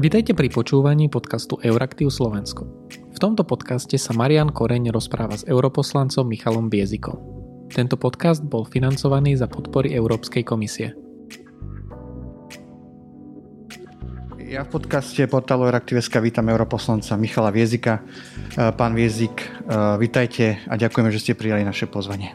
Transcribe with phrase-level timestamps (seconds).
[0.00, 2.64] Vítajte pri počúvaní podcastu Euraktiv Slovensko.
[2.88, 7.20] V tomto podcaste sa Marian Koreň rozpráva s europoslancom Michalom Biezikom.
[7.68, 10.96] Tento podcast bol financovaný za podpory Európskej komisie.
[14.40, 18.00] Ja v podcaste portálu Euraktiv.sk vítam europoslanca Michala Viezika.
[18.56, 22.32] E, pán Viezik, e, vítajte a ďakujeme, že ste prijali naše pozvanie.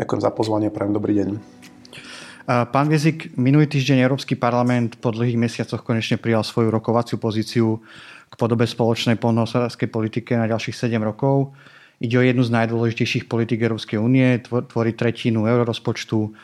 [0.00, 1.61] Ďakujem za pozvanie, prajem dobrý deň.
[2.42, 7.78] Pán Viezik, minulý týždeň Európsky parlament po dlhých mesiacoch konečne prijal svoju rokovaciu pozíciu
[8.26, 11.54] k podobe spoločnej polnohospodárskej politike na ďalších 7 rokov.
[12.02, 16.34] Ide o jednu z najdôležitejších politik Európskej únie, tvorí tretinu eurorozpočtu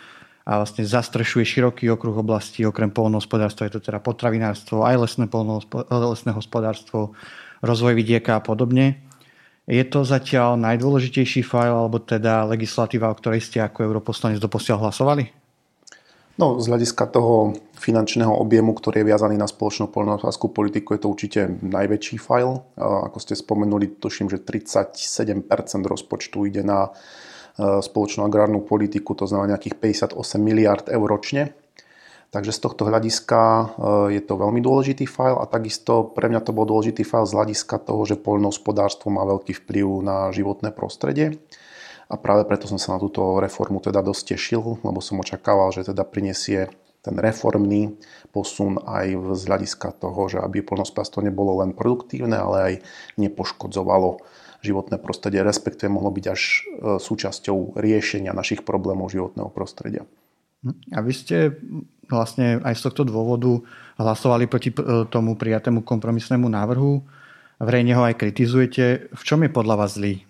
[0.47, 5.27] a vlastne zastrešuje široký okruh oblastí, okrem polnohospodárstva je to teda potravinárstvo, aj lesné,
[5.91, 7.19] lesné hospodárstvo,
[7.59, 9.03] rozvoj vidieka a podobne.
[9.67, 15.38] Je to zatiaľ najdôležitejší file, alebo teda legislatíva, o ktorej ste ako europoslanec doposiaľ hlasovali?
[16.39, 21.11] No, z hľadiska toho finančného objemu, ktorý je viazaný na spoločnú poľnohospodárskú politiku, je to
[21.11, 22.63] určite najväčší file.
[22.79, 25.51] Ako ste spomenuli, tuším, že 37%
[25.83, 31.59] rozpočtu ide na e, spoločnú agrárnu politiku, to znamená nejakých 58 miliard eur ročne.
[32.31, 33.65] Takže z tohto hľadiska e,
[34.15, 37.83] je to veľmi dôležitý file a takisto pre mňa to bol dôležitý file z hľadiska
[37.83, 41.35] toho, že poľnohospodárstvo má veľký vplyv na životné prostredie
[42.09, 45.93] a práve preto som sa na túto reformu teda dosť tešil, lebo som očakával, že
[45.93, 46.73] teda prinesie
[47.05, 47.95] ten reformný
[48.33, 52.75] posun aj z hľadiska toho, že aby poľnohospodárstvo nebolo len produktívne, ale aj
[53.21, 54.19] nepoškodzovalo
[54.61, 56.61] životné prostredie, respektíve mohlo byť až e,
[56.99, 60.03] súčasťou riešenia našich problémov životného prostredia.
[60.91, 61.55] A vy ste
[62.11, 63.63] vlastne aj z tohto dôvodu
[64.03, 67.07] hlasovali proti e, tomu prijatému kompromisnému návrhu.
[67.63, 69.15] Verejne ho aj kritizujete.
[69.15, 70.28] V čom je podľa vás zlý?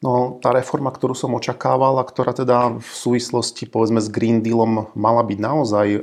[0.00, 4.88] No, tá reforma, ktorú som očakával a ktorá teda v súvislosti povedzme s Green Dealom
[4.96, 6.00] mala byť naozaj e,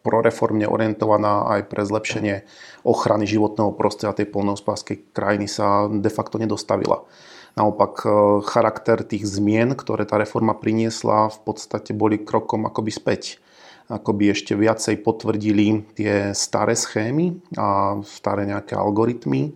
[0.00, 2.48] proreformne orientovaná aj pre zlepšenie
[2.88, 7.04] ochrany životného prostredia tej polnohospodárskej krajiny sa de facto nedostavila.
[7.52, 8.08] Naopak e,
[8.48, 13.44] charakter tých zmien, ktoré tá reforma priniesla, v podstate boli krokom akoby späť.
[13.92, 19.52] Akoby ešte viacej potvrdili tie staré schémy a staré nejaké algoritmy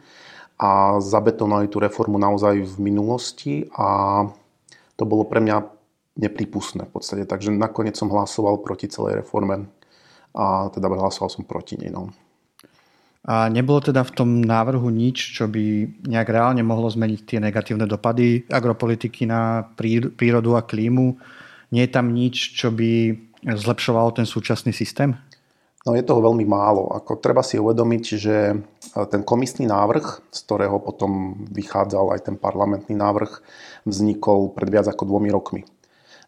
[0.58, 4.26] a zabetonovali tú reformu naozaj v minulosti a
[4.98, 5.62] to bolo pre mňa
[6.18, 7.22] nepripustné v podstate.
[7.22, 9.70] Takže nakoniec som hlasoval proti celej reforme
[10.34, 11.94] a teda hlasoval som proti nej.
[11.94, 12.10] No.
[13.28, 17.86] A nebolo teda v tom návrhu nič, čo by nejak reálne mohlo zmeniť tie negatívne
[17.86, 19.62] dopady agropolitiky na
[20.18, 21.14] prírodu a klímu?
[21.70, 23.14] Nie je tam nič, čo by
[23.44, 25.14] zlepšovalo ten súčasný systém?
[25.88, 26.92] No je toho veľmi málo.
[26.92, 28.56] Ako treba si uvedomiť, že e,
[29.08, 33.40] ten komisný návrh, z ktorého potom vychádzal aj ten parlamentný návrh,
[33.88, 35.64] vznikol pred viac ako dvomi rokmi.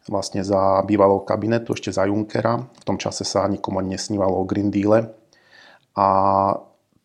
[0.09, 2.57] Vlastne za bývalého kabinetu, ešte za Junckera.
[2.57, 5.13] V tom čase sa nikomu ani nesnívalo o Green Deal.
[5.93, 6.07] A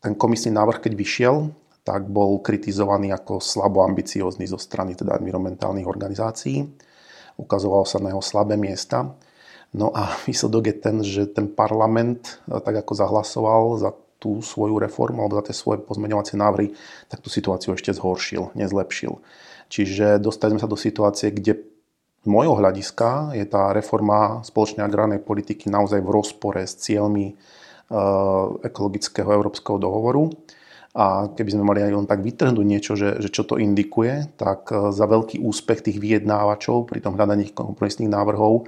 [0.01, 1.53] ten komisný návrh, keď vyšiel,
[1.85, 6.65] tak bol kritizovaný ako slabo ambiciózny zo strany teda environmentálnych organizácií.
[7.37, 9.13] Ukazovalo sa na jeho slabé miesta.
[9.77, 14.81] No a výsledok je ten, že ten parlament, e, tak ako zahlasoval za tú svoju
[14.81, 16.73] reformu alebo za tie svoje pozmeňovacie návrhy,
[17.05, 19.21] tak tú situáciu ešte zhoršil, nezlepšil.
[19.69, 21.61] Čiže dostali sme sa do situácie, kde
[22.25, 27.33] z môjho hľadiska je tá reforma spoločnej agrárnej politiky naozaj v rozpore s cieľmi e,
[28.65, 30.33] ekologického európskeho dohovoru.
[30.97, 34.73] A keby sme mali aj len tak vytrhnúť niečo, že, že čo to indikuje, tak
[34.73, 38.65] e, za veľký úspech tých vyjednávačov pri tom hľadaní kompromisných návrhov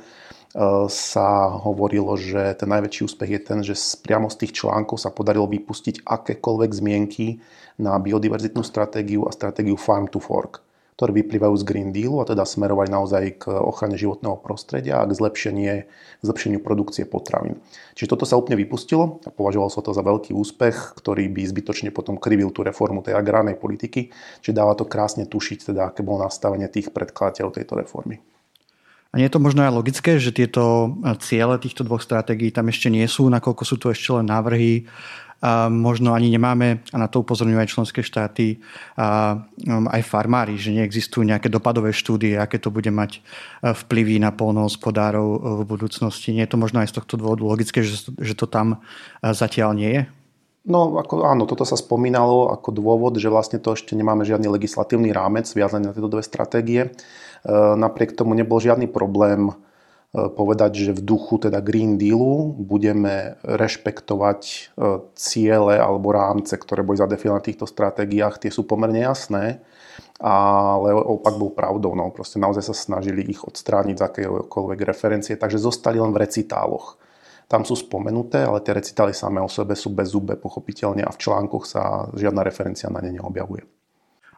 [0.90, 1.28] sa
[1.62, 6.02] hovorilo, že ten najväčší úspech je ten, že priamo z tých článkov sa podarilo vypustiť
[6.02, 7.38] akékoľvek zmienky
[7.78, 10.66] na biodiverzitnú stratégiu a stratégiu Farm to Fork,
[10.98, 15.14] ktoré vyplývajú z Green Dealu a teda smerovať naozaj k ochrane životného prostredia a k
[15.14, 15.86] zlepšenie,
[16.26, 17.62] zlepšeniu produkcie potravín.
[17.94, 21.94] Čiže toto sa úplne vypustilo a považovalo sa to za veľký úspech, ktorý by zbytočne
[21.94, 24.10] potom krivil tú reformu tej agrárnej politiky,
[24.42, 28.18] čiže dáva to krásne tušiť, teda, aké bolo nastavenie tých predkladateľov tejto reformy.
[29.10, 32.94] A nie je to možno aj logické, že tieto ciele týchto dvoch stratégií tam ešte
[32.94, 34.86] nie sú, nakoľko sú to ešte len návrhy,
[35.40, 38.60] a možno ani nemáme, a na to upozorňujú aj členské štáty,
[39.00, 43.24] a um, aj farmári, že neexistujú nejaké dopadové štúdie, aké to bude mať
[43.64, 45.28] vplyvy na polnohospodárov
[45.58, 46.36] v budúcnosti.
[46.36, 48.84] Nie je to možno aj z tohto dôvodu logické, že, že to tam
[49.24, 50.02] zatiaľ nie je?
[50.68, 55.16] No ako, áno, toto sa spomínalo ako dôvod, že vlastne to ešte nemáme žiadny legislatívny
[55.16, 56.92] rámec viazaný na tieto dve stratégie.
[57.44, 59.53] E, napriek tomu nebol žiadny problém e,
[60.12, 64.59] povedať, že v duchu teda Green Dealu budeme rešpektovať e,
[65.15, 68.44] ciele alebo rámce, ktoré boli zadefinované v týchto stratégiách.
[68.44, 69.63] Tie sú pomerne jasné,
[70.19, 71.95] ale opak bol pravdou.
[71.95, 77.00] No, proste naozaj sa snažili ich odstrániť z akéhokoľvek referencie, takže zostali len v recitáloch.
[77.50, 81.18] tam sú spomenuté, ale tie recitály samé o sebe sú bez zube, pochopiteľne, a v
[81.18, 83.79] článkoch sa žiadna referencia na ne neobjavuje.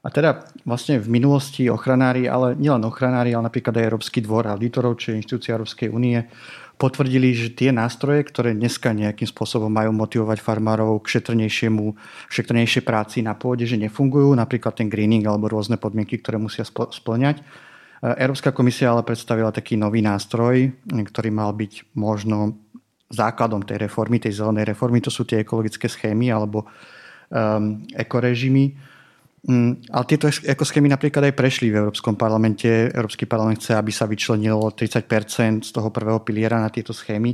[0.01, 4.97] A teda vlastne v minulosti ochranári, ale nielen ochranári, ale napríklad aj Európsky dvor auditorov,
[4.97, 6.25] či inštitúcia Európskej únie,
[6.81, 11.93] potvrdili, že tie nástroje, ktoré dneska nejakým spôsobom majú motivovať farmárov k šetrnejšiemu,
[12.33, 17.45] šetrnejšej práci na pôde, že nefungujú, napríklad ten greening alebo rôzne podmienky, ktoré musia splňať.
[18.01, 22.57] Európska komisia ale predstavila taký nový nástroj, ktorý mal byť možno
[23.13, 25.05] základom tej reformy, tej zelenej reformy.
[25.05, 28.73] To sú tie ekologické schémy alebo um, ekorežimy
[29.89, 32.93] ale tieto ekoschémy napríklad aj prešli v Európskom parlamente.
[32.93, 37.33] Európsky parlament chce, aby sa vyčlenilo 30% z toho prvého piliera na tieto schémy.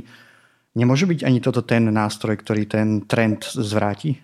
[0.72, 4.16] Nemôže byť ani toto ten nástroj, ktorý ten trend zvráti?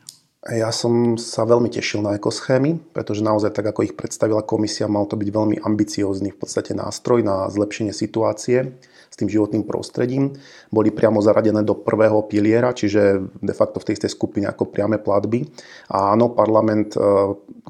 [0.44, 5.08] Ja som sa veľmi tešil na ekoschémy, pretože naozaj tak, ako ich predstavila komisia, mal
[5.08, 8.76] to byť veľmi ambiciózny v podstate nástroj na zlepšenie situácie
[9.14, 10.34] s tým životným prostredím.
[10.74, 14.98] Boli priamo zaradené do prvého piliera, čiže de facto v tej istej skupine ako priame
[14.98, 15.46] platby.
[15.94, 16.98] A áno, parlament e,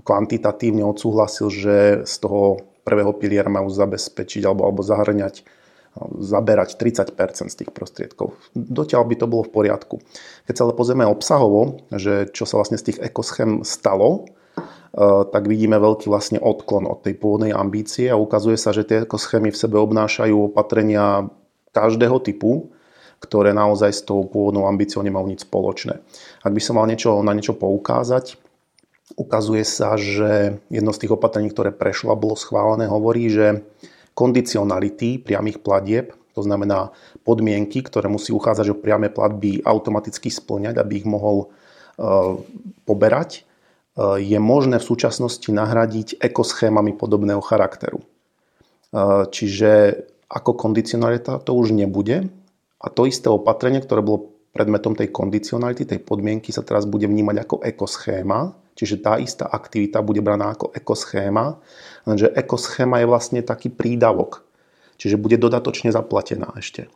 [0.00, 1.76] kvantitatívne odsúhlasil, že
[2.08, 5.44] z toho prvého piliera majú zabezpečiť alebo, alebo zahrňať
[6.18, 7.14] zaberať 30
[7.46, 8.34] z tých prostriedkov.
[8.58, 10.02] Dotiaľ by to bolo v poriadku.
[10.42, 14.26] Keď sa ale pozrieme obsahovo, že čo sa vlastne z tých ekoschém stalo,
[14.94, 19.50] tak vidíme veľký vlastne odklon od tej pôvodnej ambície a ukazuje sa, že tie ekoschémy
[19.50, 21.26] v sebe obnášajú opatrenia
[21.74, 22.70] každého typu,
[23.18, 25.98] ktoré naozaj s tou pôvodnou ambíciou nemajú nič spoločné.
[26.46, 28.38] Ak by som mal niečo, na niečo poukázať,
[29.18, 33.66] ukazuje sa, že jedno z tých opatrení, ktoré prešlo a bolo schválené, hovorí, že
[34.14, 36.94] kondicionality priamých platieb, to znamená
[37.26, 41.46] podmienky, ktoré musí uchádzať o priame platby automaticky splňať, aby ich mohol e,
[42.86, 43.46] poberať,
[43.98, 48.02] je možné v súčasnosti nahradiť ekoschémami podobného charakteru.
[48.02, 48.06] E,
[49.30, 52.26] čiže ako kondicionalita to už nebude
[52.82, 57.36] a to isté opatrenie, ktoré bolo predmetom tej kondicionality, tej podmienky sa teraz bude vnímať
[57.42, 61.58] ako ekoschéma, čiže tá istá aktivita bude braná ako ekoschéma
[62.04, 64.44] Lenže ekoschéma je vlastne taký prídavok.
[65.00, 66.86] Čiže bude dodatočne zaplatená ešte.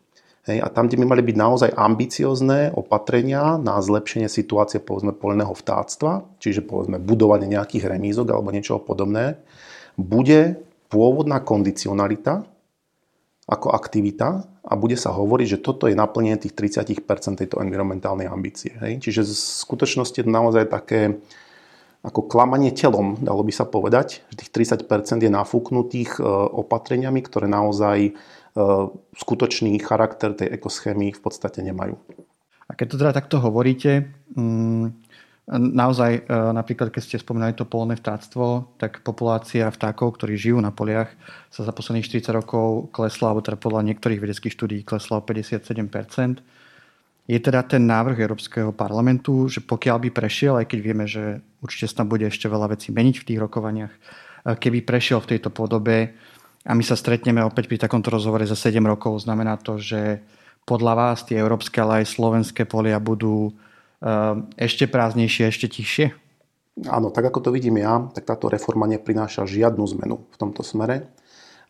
[0.49, 5.53] Hej, a tam, kde by mali byť naozaj ambiciozne opatrenia na zlepšenie situácie povedzme polného
[5.53, 9.37] vtáctva, čiže povedzme budovanie nejakých remízok alebo niečoho podobné,
[10.01, 10.57] bude
[10.89, 12.49] pôvodná kondicionalita
[13.49, 17.05] ako aktivita a bude sa hovoriť, že toto je naplnenie tých 30%
[17.41, 18.77] tejto environmentálnej ambície.
[18.81, 19.05] Hej.
[19.05, 21.21] Čiže v skutočnosti je to naozaj také
[22.05, 24.87] ako klamanie telom, dalo by sa povedať, že tých 30%
[25.25, 26.23] je nafúknutých e,
[26.63, 28.15] opatreniami, ktoré naozaj
[29.15, 31.99] skutočný charakter tej ekoschémy v podstate nemajú.
[32.69, 35.09] A keď to teda takto hovoríte, mm,
[35.57, 40.69] naozaj e, napríklad keď ste spomínali to polné vtáctvo, tak populácia vtákov, ktorí žijú na
[40.69, 41.09] poliach,
[41.49, 46.45] sa za posledných 40 rokov klesla, alebo teda podľa niektorých vedeckých štúdí klesla o 57%.
[47.29, 51.89] Je teda ten návrh Európskeho parlamentu, že pokiaľ by prešiel, aj keď vieme, že určite
[51.89, 53.93] sa tam bude ešte veľa vecí meniť v tých rokovaniach,
[54.57, 56.17] keby prešiel v tejto podobe
[56.67, 60.23] a my sa stretneme opäť pri takomto rozhovore za 7 rokov, znamená to, že
[60.69, 63.57] podľa vás tie európske, ale aj slovenské polia budú
[64.55, 66.07] ešte prázdnejšie, ešte tichšie?
[66.87, 71.11] Áno, tak ako to vidím ja, tak táto reforma neprináša žiadnu zmenu v tomto smere.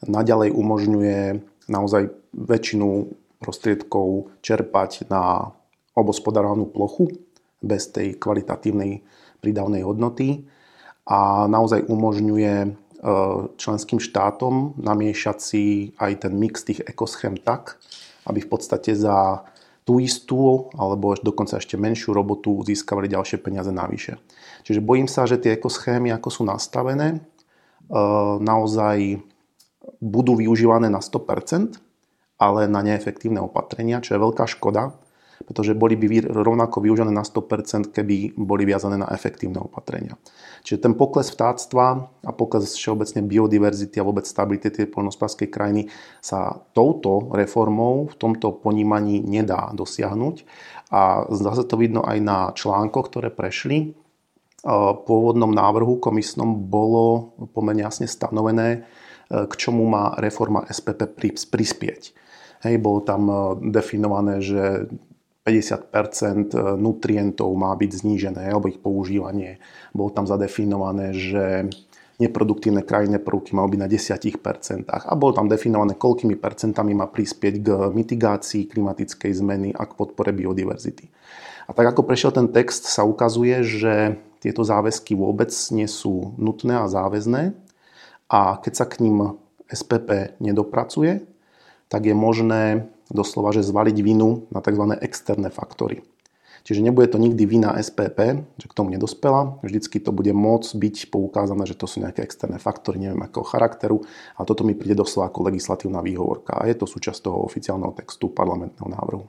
[0.04, 1.20] Naďalej umožňuje
[1.72, 3.08] naozaj väčšinu
[3.40, 5.54] prostriedkov čerpať na
[5.96, 7.08] obospodarovanú plochu
[7.64, 9.02] bez tej kvalitatívnej
[9.40, 10.44] prídavnej hodnoty
[11.08, 12.76] a naozaj umožňuje
[13.54, 15.62] členským štátom namiešať si
[16.02, 17.78] aj ten mix tých ekoschém tak,
[18.26, 19.46] aby v podstate za
[19.86, 24.20] tú istú alebo dokonca ešte menšiu robotu získavali ďalšie peniaze navyše.
[24.66, 27.20] Čiže bojím sa, že tie ekoschémy, ako sú nastavené, e,
[28.42, 29.24] naozaj
[30.02, 31.80] budú využívané na 100%,
[32.36, 34.92] ale na neefektívne opatrenia, čo je veľká škoda,
[35.46, 40.18] pretože boli by rovnako využené na 100%, keby boli viazané na efektívne opatrenia.
[40.66, 45.82] Čiže ten pokles vtáctva a pokles všeobecne biodiverzity a vôbec stability tej poľnohospodárskej krajiny
[46.18, 50.36] sa touto reformou v tomto ponímaní nedá dosiahnuť.
[50.90, 53.94] A zase to vidno aj na článkoch, ktoré prešli.
[54.66, 58.82] V pôvodnom návrhu komisnom bolo pomerne jasne stanovené,
[59.28, 61.14] k čomu má reforma SPP
[61.52, 62.16] prispieť.
[62.66, 63.34] Hej, bolo tam e,
[63.70, 64.90] definované, že
[65.48, 69.56] 50% nutrientov má byť znížené, alebo ich používanie.
[69.96, 71.72] Bolo tam zadefinované, že
[72.18, 74.18] neproduktívne krajinné prvky majú byť na 10
[74.90, 80.34] a bolo tam definované, koľkými percentami má prispieť k mitigácii klimatickej zmeny a k podpore
[80.34, 81.08] biodiverzity.
[81.68, 86.82] A tak ako prešiel ten text, sa ukazuje, že tieto záväzky vôbec nie sú nutné
[86.82, 87.54] a záväzné
[88.28, 89.38] a keď sa k ním
[89.70, 91.22] SPP nedopracuje,
[91.86, 94.84] tak je možné doslova, že zvaliť vinu na tzv.
[95.00, 96.04] externé faktory.
[96.68, 99.56] Čiže nebude to nikdy vina SPP, že k tomu nedospela.
[99.64, 104.04] Vždycky to bude môcť byť poukázané, že to sú nejaké externé faktory, neviem akého charakteru.
[104.36, 106.60] A toto mi príde doslova ako legislatívna výhovorka.
[106.60, 109.24] A je to súčasť toho oficiálneho textu parlamentného návrhu.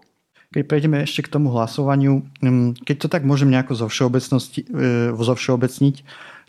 [0.49, 5.35] Keď prejdeme ešte k tomu hlasovaniu, mm, keď to tak môžem nejako zo, e, zo
[5.37, 5.95] všeobecniť,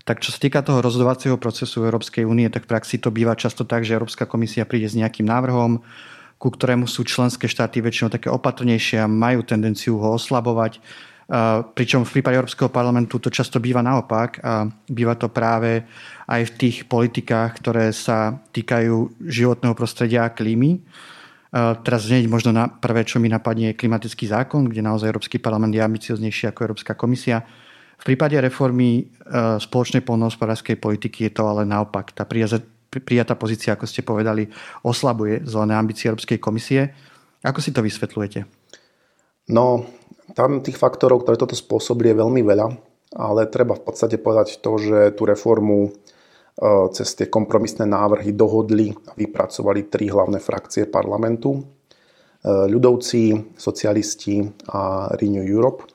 [0.09, 3.69] tak čo sa týka toho rozhodovacieho procesu Európskej únie, tak v praxi to býva často
[3.69, 5.85] tak, že Európska komisia príde s nejakým návrhom,
[6.41, 10.81] ku ktorému sú členské štáty väčšinou také opatrnejšie a majú tendenciu ho oslabovať.
[11.77, 15.85] Pričom v prípade Európskeho parlamentu to často býva naopak a býva to práve
[16.27, 20.81] aj v tých politikách, ktoré sa týkajú životného prostredia a klímy.
[21.85, 25.77] Teraz znieť možno na prvé, čo mi napadne, je klimatický zákon, kde naozaj Európsky parlament
[25.77, 27.45] je ambicioznejší ako Európska komisia.
[28.01, 29.13] V prípade reformy
[29.61, 32.17] spoločnej polnohospodárskej politiky je to ale naopak.
[32.17, 32.25] Tá
[32.99, 34.51] prijatá pozícia, ako ste povedali,
[34.83, 36.91] oslabuje zelené ambície Európskej komisie.
[37.47, 38.43] Ako si to vysvetľujete?
[39.55, 39.87] No,
[40.35, 42.67] tam tých faktorov, ktoré toto spôsobili, je veľmi veľa,
[43.15, 45.91] ale treba v podstate povedať to, že tú reformu e,
[46.95, 51.59] cez tie kompromisné návrhy dohodli a vypracovali tri hlavné frakcie parlamentu.
[51.59, 51.63] E,
[52.47, 55.87] ľudovci, socialisti a Renew Europe.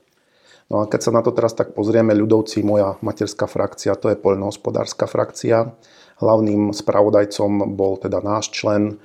[0.67, 4.17] No a keď sa na to teraz tak pozrieme, ľudovci, moja materská frakcia, to je
[4.17, 5.77] poľnohospodárska frakcia.
[6.15, 8.95] Hlavným spravodajcom bol teda náš člen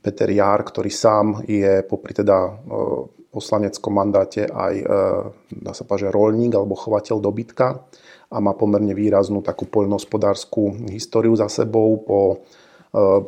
[0.00, 2.52] Peter Jár, ktorý sám je popri teda e,
[3.30, 4.84] poslaneckom mandáte aj, e,
[5.60, 7.84] dá sa povedať, rolník alebo chovateľ dobytka
[8.30, 12.00] a má pomerne výraznú takú poľnohospodárskú históriu za sebou.
[12.06, 12.36] Po e,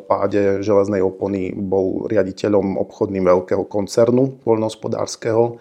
[0.06, 5.58] páde železnej opony bol riaditeľom obchodným veľkého koncernu poľnohospodárskeho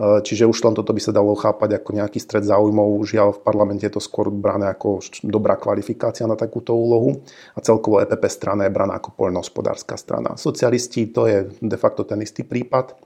[0.00, 3.04] čiže už len toto by sa dalo chápať ako nejaký stred záujmov.
[3.04, 7.20] Žiaľ, v parlamente je to skôr brané ako dobrá kvalifikácia na takúto úlohu
[7.52, 10.40] a celkovo EPP strana je braná ako poľnohospodárska strana.
[10.40, 12.96] Socialisti to je de facto ten istý prípad.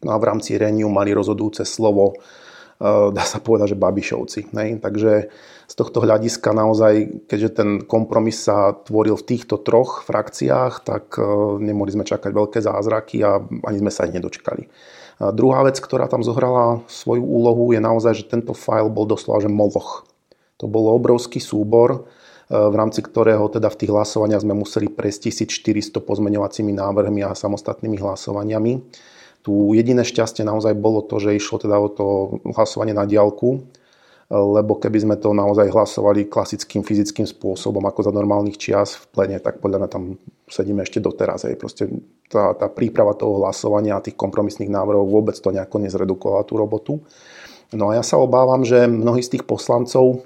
[0.00, 4.56] No a v rámci Reniu mali rozhodujúce slovo e, dá sa povedať, že Babišovci.
[4.56, 4.80] Ne?
[4.80, 5.28] Takže
[5.68, 11.22] z tohto hľadiska naozaj, keďže ten kompromis sa tvoril v týchto troch frakciách, tak e,
[11.60, 14.64] nemohli sme čakať veľké zázraky a ani sme sa ich nedočkali.
[15.20, 19.52] Druhá vec, ktorá tam zohrala svoju úlohu, je naozaj, že tento file bol doslova že
[19.52, 20.08] moloch.
[20.56, 22.08] To bol obrovský súbor,
[22.48, 27.36] e, v rámci ktorého teda v tých hlasovaniach sme museli prejsť 1400 pozmeňovacími návrhmi a
[27.36, 28.80] samostatnými hlasovaniami.
[29.44, 32.06] Tu jediné šťastie naozaj bolo to, že išlo teda o to
[32.56, 33.60] hlasovanie na diálku,
[34.30, 39.36] lebo keby sme to naozaj hlasovali klasickým fyzickým spôsobom, ako za normálnych čias v plene,
[39.42, 40.14] tak podľa mňa tam
[40.46, 41.50] sedíme ešte doteraz.
[41.50, 41.58] Hej.
[41.58, 41.90] Proste
[42.30, 46.92] tá, tá príprava toho hlasovania a tých kompromisných návrhov vôbec to nejako nezredukovala tú robotu.
[47.74, 50.22] No a ja sa obávam, že mnohí z tých poslancov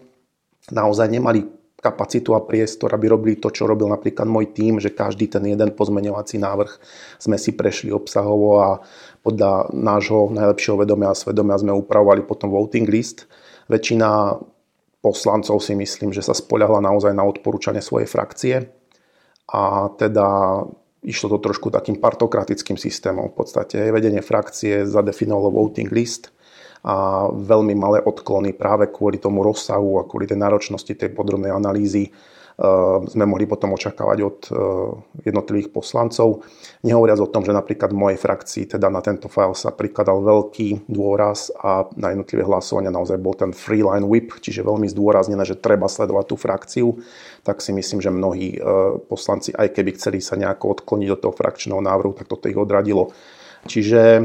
[0.69, 1.49] naozaj nemali
[1.81, 5.73] kapacitu a priestor, aby robili to, čo robil napríklad môj tým, že každý ten jeden
[5.77, 6.73] pozmeňovací návrh
[7.21, 8.69] sme si prešli obsahovo a
[9.21, 13.29] podľa nášho najlepšieho vedomia a svedomia sme upravovali potom voting list
[13.69, 14.41] Väčšina
[15.05, 18.55] poslancov si myslím, že sa spoľahla naozaj na odporúčanie svojej frakcie
[19.53, 20.27] a teda
[21.05, 23.29] išlo to trošku takým partokratickým systémom.
[23.33, 26.33] V podstate vedenie frakcie zadefinovalo voting list
[26.85, 32.13] a veľmi malé odklony práve kvôli tomu rozsahu a kvôli tej náročnosti tej podrobnej analýzy
[33.11, 34.57] sme mohli potom očakávať od eh,
[35.27, 36.47] jednotlivých poslancov.
[36.87, 40.87] Nehovoriac o tom, že napríklad v mojej frakcii teda na tento file sa prikladal veľký
[40.87, 45.59] dôraz a na jednotlivé hlasovania naozaj bol ten free line whip, čiže veľmi zdôraznené, že
[45.59, 46.89] treba sledovať tú frakciu,
[47.43, 48.63] tak si myslím, že mnohí eh,
[49.03, 53.11] poslanci, aj keby chceli sa nejako odkloniť do toho frakčného návrhu, tak toto ich odradilo.
[53.65, 54.23] Čiže e,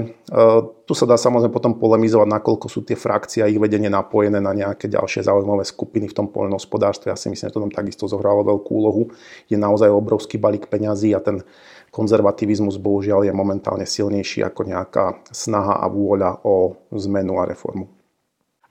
[0.83, 4.51] tu sa dá samozrejme potom polemizovať, nakoľko sú tie frakcie a ich vedenie napojené na
[4.51, 7.07] nejaké ďalšie zaujímavé skupiny v tom poľnohospodárstve.
[7.07, 9.03] Ja si myslím, že to tam takisto zohralo veľkú úlohu.
[9.47, 11.39] Je naozaj obrovský balík peňazí a ten
[11.89, 17.87] konzervativizmus bohužiaľ je momentálne silnejší ako nejaká snaha a vôľa o zmenu a reformu.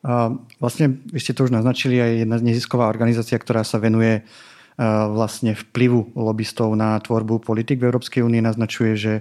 [0.05, 0.31] A
[0.63, 4.23] vlastne, vy ste to už naznačili, aj jedna nezisková organizácia, ktorá sa venuje
[5.11, 9.15] vlastne vplyvu lobbystov na tvorbu politik v Európskej únii, naznačuje, že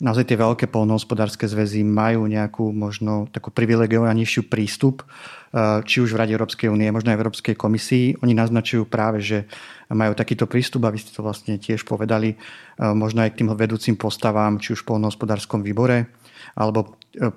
[0.00, 5.04] naozaj tie veľké polnohospodárske zväzy majú nejakú možno takú privilegovanejšiu prístup,
[5.52, 8.16] eh, či už v Rade Európskej únie, možno aj v Európskej komisii.
[8.24, 9.44] Oni naznačujú práve, že
[9.92, 13.52] majú takýto prístup a vy ste to vlastne tiež povedali, eh, možno aj k tým
[13.52, 16.08] vedúcim postavám, či už v polnohospodárskom výbore,
[16.56, 17.30] alebo eh,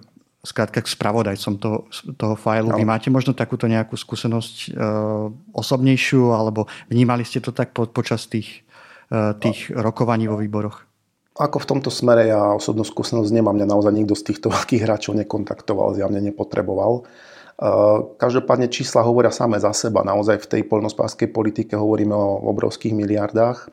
[0.43, 1.87] skrátka k spravodajcom toho,
[2.19, 2.75] toho fajlu.
[2.75, 2.79] No.
[2.79, 4.75] Vy máte možno takúto nejakú skúsenosť
[5.55, 8.67] osobnejšiu, alebo vnímali ste to tak po, počas tých,
[9.39, 10.83] tých rokovaní vo výboroch?
[11.33, 15.17] Ako v tomto smere ja osobnú skúsenosť nemám, mňa naozaj nikto z týchto veľkých hráčov
[15.17, 17.01] nekontaktoval, zjavne nepotreboval.
[17.01, 17.03] E,
[18.21, 20.05] každopádne čísla hovoria samé za seba.
[20.05, 23.65] Naozaj v tej poľnospárskej politike hovoríme o obrovských miliardách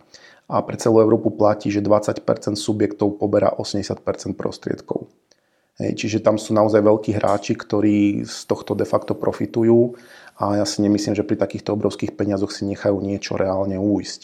[0.51, 2.25] a pre celú Európu platí, že 20%
[2.57, 4.03] subjektov poberá 80%
[4.35, 5.07] prostriedkov.
[5.81, 9.97] Hej, čiže tam sú naozaj veľkí hráči, ktorí z tohto de facto profitujú
[10.37, 14.21] a ja si nemyslím, že pri takýchto obrovských peniazoch si nechajú niečo reálne újsť.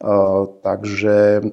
[0.00, 1.46] Uh, takže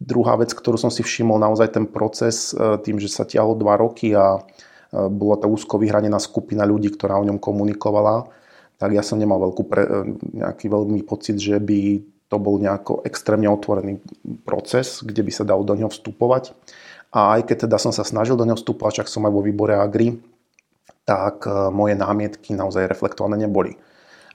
[0.00, 3.76] druhá vec, ktorú som si všimol, naozaj ten proces uh, tým, že sa ťahol dva
[3.76, 8.26] roky a uh, bola to úzko vyhranená skupina ľudí, ktorá o ňom komunikovala,
[8.80, 9.84] tak ja som nemal veľkú pre,
[10.32, 14.00] nejaký veľmi pocit, že by to bol nejako extrémne otvorený
[14.46, 16.56] proces, kde by sa dalo do ňoho vstupovať.
[17.10, 19.74] A aj keď teda som sa snažil do neho vstúpať, však som aj vo výbore
[19.74, 20.14] Agri,
[21.02, 23.74] tak e, moje námietky naozaj reflektované neboli.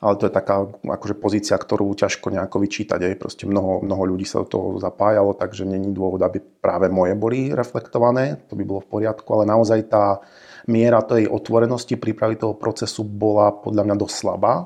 [0.04, 3.00] Ale to je taká akože pozícia, ktorú ťažko nejako vyčítať.
[3.00, 3.16] Aj.
[3.16, 7.56] Proste mnoho, mnoho ľudí sa do toho zapájalo, takže není dôvod, aby práve moje boli
[7.56, 8.44] reflektované.
[8.52, 10.20] To by bolo v poriadku, ale naozaj tá
[10.68, 14.54] miera tej otvorenosti prípravy toho procesu bola podľa mňa dosť slabá.
[14.60, 14.66] E,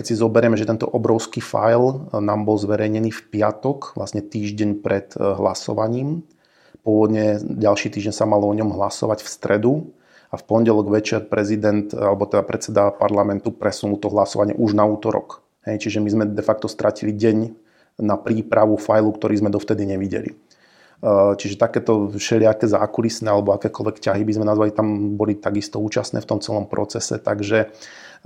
[0.00, 5.12] keď si zoberieme, že tento obrovský file nám bol zverejnený v piatok, vlastne týždeň pred
[5.12, 6.24] e, hlasovaním,
[6.82, 9.72] Pôvodne ďalší týždeň sa malo o ňom hlasovať v stredu
[10.32, 15.44] a v pondelok večer prezident alebo teda predseda parlamentu presunul to hlasovanie už na útorok.
[15.68, 17.52] Hej, čiže my sme de facto stratili deň
[18.00, 20.32] na prípravu fajlu, ktorý sme dovtedy nevideli.
[20.32, 20.36] E,
[21.36, 26.28] čiže takéto všelijaké zákulisné alebo akékoľvek ťahy by sme nazvali, tam boli takisto účastné v
[26.32, 27.20] tom celom procese.
[27.20, 27.66] Takže e,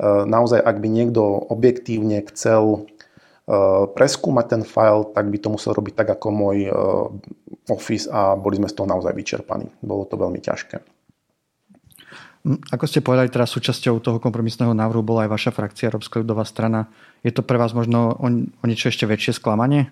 [0.06, 1.20] naozaj, ak by niekto
[1.50, 2.86] objektívne chcel
[3.46, 6.66] Eh, preskúmať ten file, tak by to musel robiť tak ako môj
[7.70, 9.70] Office a boli sme z toho naozaj vyčerpaní.
[9.78, 10.95] Bolo to veľmi ťažké.
[12.46, 16.86] Ako ste povedali, teraz súčasťou toho kompromisného návrhu bola aj vaša frakcia Európska ľudová strana.
[17.26, 19.90] Je to pre vás možno o, o niečo ešte väčšie sklamanie?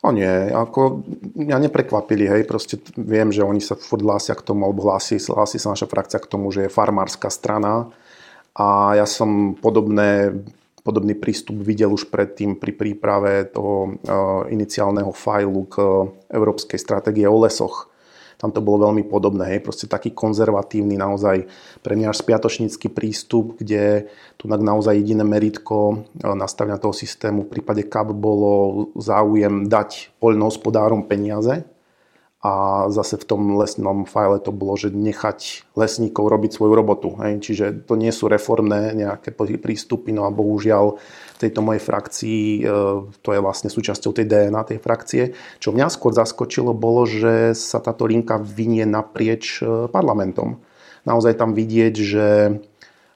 [0.00, 1.02] O nie, ako
[1.34, 5.60] mňa neprekvapili, hej, proste viem, že oni sa furt hlásia k tomu, alebo hlási, hlási
[5.60, 7.90] sa naša frakcia k tomu, že je farmárska strana
[8.56, 10.32] a ja som podobné
[10.86, 15.76] Podobný prístup videl už predtým pri príprave toho eh, iniciálneho fajlu k
[16.30, 17.90] Európskej stratégie o lesoch.
[18.36, 21.48] Tam to bolo veľmi podobné, hej, proste taký konzervatívny, naozaj
[21.80, 27.52] pre mňa až spiatočnícky prístup, kde tu naozaj jediné meritko eh, nastavenia toho systému v
[27.60, 31.75] prípade CAP bolo záujem dať poľnohospodárom peniaze,
[32.44, 37.08] a zase v tom lesnom file to bolo, že nechať lesníkov robiť svoju robotu.
[37.18, 37.40] Hej.
[37.40, 42.62] Čiže to nie sú reformné nejaké prístupy, no a bohužiaľ v tejto mojej frakcii e,
[43.24, 45.22] to je vlastne súčasťou tej DNA tej frakcie.
[45.58, 50.60] Čo mňa skôr zaskočilo bolo, že sa táto linka vynie naprieč e, parlamentom.
[51.08, 52.52] Naozaj tam vidieť, že e,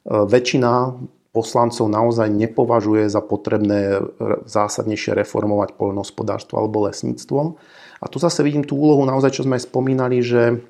[0.08, 0.96] väčšina
[1.30, 4.02] poslancov naozaj nepovažuje za potrebné
[4.50, 7.54] zásadnejšie reformovať poľnohospodárstvo alebo lesníctvo
[8.00, 10.64] a tu zase vidím tú úlohu naozaj, čo sme aj spomínali, že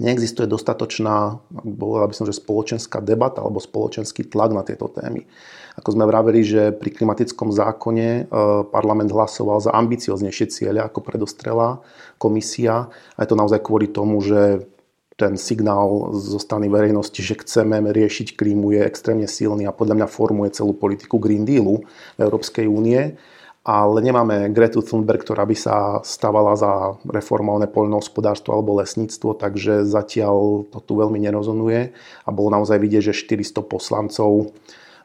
[0.00, 5.28] neexistuje dostatočná, bola by som, že spoločenská debata alebo spoločenský tlak na tieto témy.
[5.76, 8.22] Ako sme vraveli, že pri klimatickom zákone e,
[8.72, 11.84] parlament hlasoval za ambicioznejšie ciele, ako predostrela
[12.16, 12.88] komisia.
[13.16, 14.64] A je to naozaj kvôli tomu, že
[15.16, 20.08] ten signál zo strany verejnosti, že chceme riešiť klímu, je extrémne silný a podľa mňa
[20.08, 21.84] formuje celú politiku Green Dealu
[22.16, 23.20] Európskej únie
[23.62, 30.66] ale nemáme Gretu Thunberg, ktorá by sa stávala za reformované poľnohospodárstvo alebo lesníctvo, takže zatiaľ
[30.66, 31.94] to tu veľmi nerozonuje
[32.26, 34.46] a bolo naozaj vidieť, že 400 poslancov e,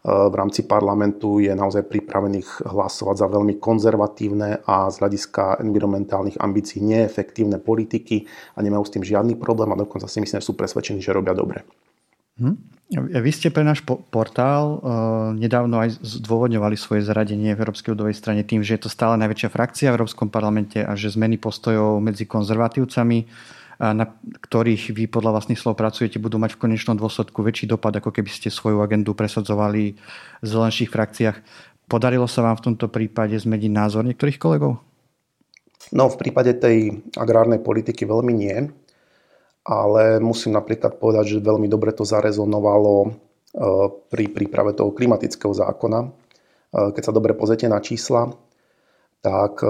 [0.10, 6.82] v rámci parlamentu je naozaj pripravených hlasovať za veľmi konzervatívne a z hľadiska environmentálnych ambícií
[6.82, 8.26] neefektívne politiky
[8.58, 11.38] a nemajú s tým žiadny problém a dokonca si myslím, že sú presvedčení, že robia
[11.38, 11.62] dobre.
[12.42, 12.77] Hm?
[12.96, 14.80] Vy ste pre náš portál uh,
[15.36, 19.52] nedávno aj zdôvodňovali svoje zaradenie v Európskej ľudovej strane tým, že je to stále najväčšia
[19.52, 23.28] frakcia v Európskom parlamente a že zmeny postojov medzi konzervatívcami,
[23.78, 24.08] na
[24.40, 28.32] ktorých vy podľa vlastných slov pracujete, budú mať v konečnom dôsledku väčší dopad, ako keby
[28.32, 30.00] ste svoju agendu presadzovali
[30.42, 31.38] v zelenších frakciách.
[31.92, 34.80] Podarilo sa vám v tomto prípade zmeniť názor niektorých kolegov?
[35.92, 38.72] No, v prípade tej agrárnej politiky veľmi nie
[39.68, 43.10] ale musím napríklad povedať, že veľmi dobre to zarezonovalo e,
[44.08, 46.00] pri príprave toho klimatického zákona.
[46.08, 46.10] E,
[46.96, 48.32] keď sa dobre pozrite na čísla,
[49.20, 49.68] tak e,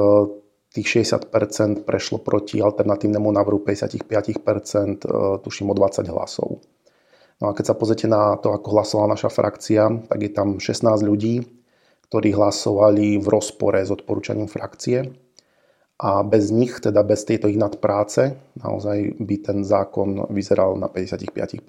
[0.69, 6.61] tých 60% prešlo proti alternatívnemu návrhu 55%, tuším o 20 hlasov.
[7.41, 11.01] No a keď sa pozrite na to, ako hlasovala naša frakcia, tak je tam 16
[11.01, 11.41] ľudí,
[12.05, 15.09] ktorí hlasovali v rozpore s odporúčaním frakcie
[15.97, 21.65] a bez nich, teda bez tejto ich nadpráce, naozaj by ten zákon vyzeral na 55%.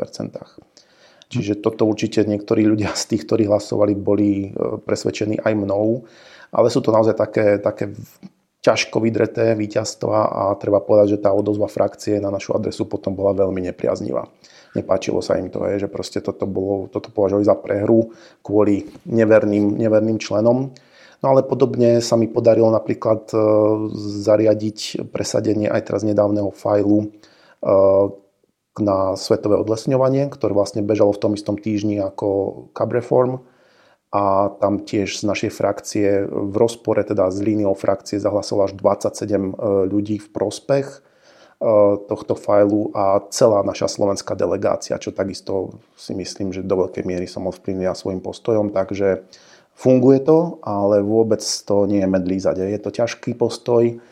[1.29, 6.09] Čiže toto určite niektorí ľudia z tých, ktorí hlasovali, boli e, presvedčení aj mnou,
[6.53, 7.93] ale sú to naozaj také, také
[8.64, 13.37] ťažko vydreté víťazstva a treba povedať, že tá odozva frakcie na našu adresu potom bola
[13.37, 14.29] veľmi nepriaznivá.
[14.77, 18.12] Nepáčilo sa im to, že proste toto, bolo, toto považovali za prehru
[18.45, 20.73] kvôli neverným, neverným členom
[21.18, 23.26] No ale podobne sa mi podarilo napríklad
[24.22, 27.11] zariadiť presadenie aj teraz nedávneho fajlu
[28.78, 32.28] na svetové odlesňovanie, ktoré vlastne bežalo v tom istom týždni ako
[32.70, 33.42] Cab Reform
[34.09, 39.20] a tam tiež z našej frakcie v rozpore teda s líniou frakcie zahlasilo až 27
[39.20, 39.38] e,
[39.85, 40.98] ľudí v prospech e,
[42.09, 47.28] tohto fajlu a celá naša slovenská delegácia, čo takisto si myslím, že do veľkej miery
[47.28, 49.28] som ovplyvnil svojim postojom, takže
[49.79, 52.67] funguje to, ale vôbec to nie je medlý zade.
[52.67, 54.03] Je to ťažký postoj,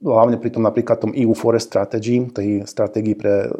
[0.00, 3.52] hlavne pri tom napríklad tom EU Forest Strategy, tej stratégii pre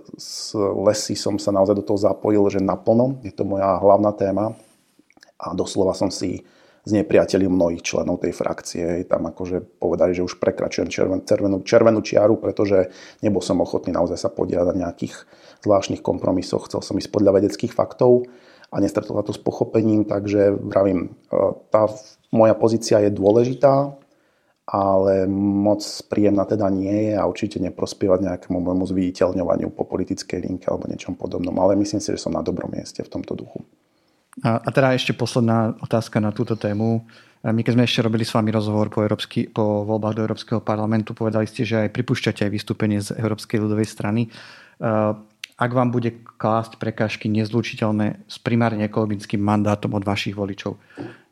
[0.81, 4.57] lesy som sa naozaj do toho zapojil, že naplno, je to moja hlavná téma.
[5.41, 6.45] A doslova som si
[6.81, 9.05] z nepriateľi mnohých členov tej frakcie.
[9.05, 12.89] Tam akože povedali, že už prekračujem červen, červenú, červenú čiaru, pretože
[13.21, 15.29] nebol som ochotný naozaj sa podielať na nejakých
[15.61, 18.25] zvláštnych kompromisoch, chcel som ísť podľa vedeckých faktov
[18.71, 21.37] a nestretol to s pochopením, takže vravím, e,
[21.75, 21.91] tá
[22.31, 23.99] moja pozícia je dôležitá,
[24.71, 30.71] ale moc príjemná teda nie je a určite neprospievať nejakému môjmu zviditeľňovaniu po politickej linke
[30.71, 33.67] alebo niečom podobnom, ale myslím si, že som na dobrom mieste v tomto duchu.
[34.47, 37.03] A, a teda ešte posledná otázka na túto tému.
[37.43, 41.19] My keď sme ešte robili s vami rozhovor po, európsky, po voľbách do Európskeho parlamentu,
[41.19, 44.31] povedali ste, že aj pripúšťate aj vystúpenie z Európskej ľudovej strany
[45.61, 50.81] ak vám bude klásť prekážky nezlučiteľné s primárne ekologickým mandátom od vašich voličov.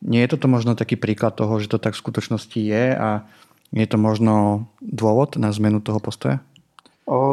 [0.05, 3.25] Nie je toto možno taký príklad toho, že to tak v skutočnosti je a
[3.73, 6.45] je to možno dôvod na zmenu toho postoja?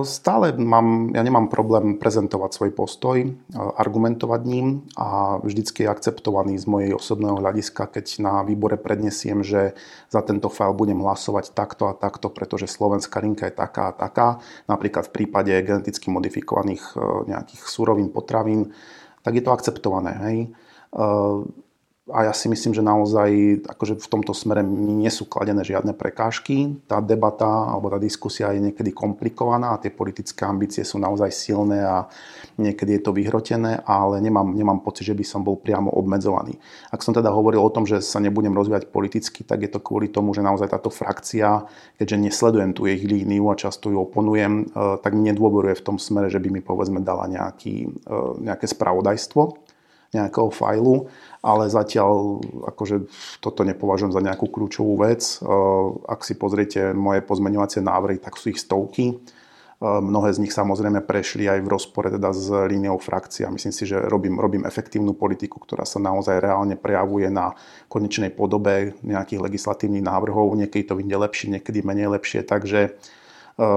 [0.07, 6.63] Stále mám, ja nemám problém prezentovať svoj postoj, argumentovať ním a vždycky je akceptovaný z
[6.63, 9.75] mojej osobného hľadiska, keď na výbore prednesiem, že
[10.07, 14.39] za tento file budem hlasovať takto a takto, pretože slovenská linka je taká a taká.
[14.71, 16.95] Napríklad v prípade geneticky modifikovaných
[17.27, 18.71] nejakých surovín, potravín,
[19.27, 20.11] tak je to akceptované.
[20.23, 20.37] Hej?
[22.05, 23.29] A ja si myslím, že naozaj
[23.65, 26.77] akože v tomto smere nie sú kladené žiadne prekážky.
[26.85, 31.81] Tá debata alebo tá diskusia je niekedy komplikovaná a tie politické ambície sú naozaj silné
[31.81, 32.05] a
[32.61, 36.61] niekedy je to vyhrotené, ale nemám, nemám pocit, že by som bol priamo obmedzovaný.
[36.93, 40.05] Ak som teda hovoril o tom, že sa nebudem rozvíjať politicky, tak je to kvôli
[40.13, 41.65] tomu, že naozaj táto frakcia,
[41.97, 45.97] keďže nesledujem tú ich líniu a často ju oponujem, eh, tak mi nedôveruje v tom
[45.97, 49.64] smere, že by mi povedzme dala nejaký, eh, nejaké spravodajstvo
[50.15, 51.11] nejakého fajlu,
[51.45, 52.41] ale zatiaľ
[52.73, 53.05] akože
[53.37, 55.21] toto nepovažujem za nejakú kľúčovú vec.
[55.21, 55.45] E,
[56.09, 59.13] ak si pozriete moje pozmeňovacie návrhy, tak sú ich stovky.
[59.13, 59.15] E,
[59.85, 63.85] mnohé z nich samozrejme prešli aj v rozpore teda s líniou frakcie a myslím si,
[63.85, 67.53] že robím, robím efektívnu politiku, ktorá sa naozaj reálne prejavuje na
[67.93, 70.49] konečnej podobe nejakých legislatívnych návrhov.
[70.57, 72.91] Niekedy to vyjde lepšie, niekedy menej lepšie, takže e,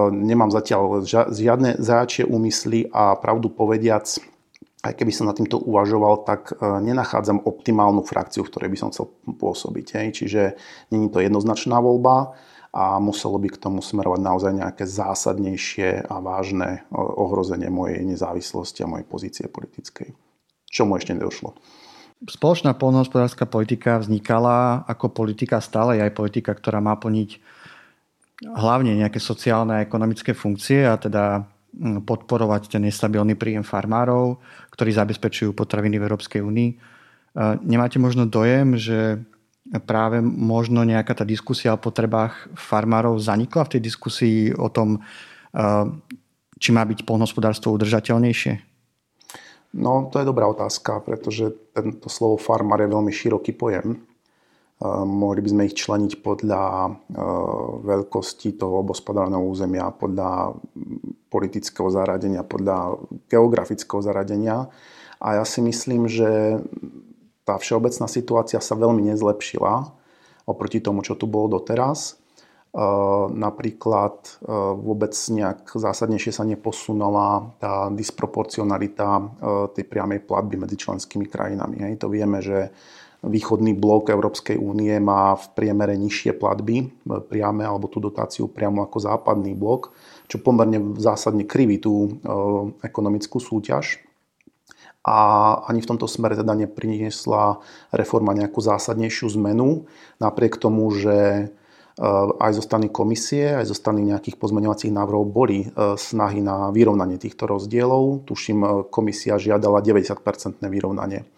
[0.08, 4.37] nemám zatiaľ žiadne záčie úmysly a pravdu povediac,
[4.78, 8.90] aj keby som na týmto uvažoval, tak e, nenachádzam optimálnu frakciu, v ktorej by som
[8.94, 9.86] chcel pôsobiť.
[9.98, 10.06] Hej.
[10.22, 10.42] Čiže
[10.94, 12.38] není to jednoznačná voľba
[12.70, 18.86] a muselo by k tomu smerovať naozaj nejaké zásadnejšie a vážne e, ohrozenie mojej nezávislosti
[18.86, 20.14] a mojej pozície politickej.
[20.70, 21.58] Čomu ešte nedošlo.
[22.18, 27.38] Spoločná polnohospodárska politika vznikala ako politika stále aj politika, ktorá má plniť
[28.42, 31.46] hlavne nejaké sociálne a ekonomické funkcie a teda
[31.78, 34.42] podporovať ten nestabilný príjem farmárov,
[34.74, 36.70] ktorí zabezpečujú potraviny v Európskej únii.
[37.62, 39.22] Nemáte možno dojem, že
[39.86, 44.98] práve možno nejaká tá diskusia o potrebách farmárov zanikla v tej diskusii o tom,
[46.58, 48.52] či má byť polnohospodárstvo udržateľnejšie?
[49.78, 54.00] No, to je dobrá otázka, pretože tento slovo farmár je veľmi široký pojem.
[54.84, 56.94] Mohli by sme ich členiť podľa
[57.82, 60.54] veľkosti toho obospodárneho územia, podľa
[61.26, 62.94] politického zaradenia, podľa
[63.26, 64.70] geografického zaradenia.
[65.18, 66.62] A ja si myslím, že
[67.42, 69.74] tá všeobecná situácia sa veľmi nezlepšila
[70.46, 72.14] oproti tomu, čo tu bolo doteraz.
[73.34, 74.38] Napríklad
[74.78, 79.26] vôbec nejak zásadnejšie sa neposunula tá disproporcionalita
[79.74, 81.82] tej priamej platby medzi členskými krajinami.
[81.82, 82.70] Hej, to vieme, že
[83.28, 86.86] východný blok Európskej únie má v priemere nižšie platby e,
[87.22, 89.92] priame alebo tú dotáciu priamo ako západný blok,
[90.26, 92.10] čo pomerne zásadne kriví tú e,
[92.82, 94.02] ekonomickú súťaž.
[95.06, 95.16] A
[95.64, 97.62] ani v tomto smere teda nepriniesla
[97.94, 99.88] reforma nejakú zásadnejšiu zmenu,
[100.20, 101.44] napriek tomu, že e,
[102.40, 107.46] aj zo strany komisie, aj zo strany nejakých pozmeňovacích návrhov boli snahy na vyrovnanie týchto
[107.46, 108.24] rozdielov.
[108.26, 111.28] Tuším, komisia žiadala 90-percentné vyrovnanie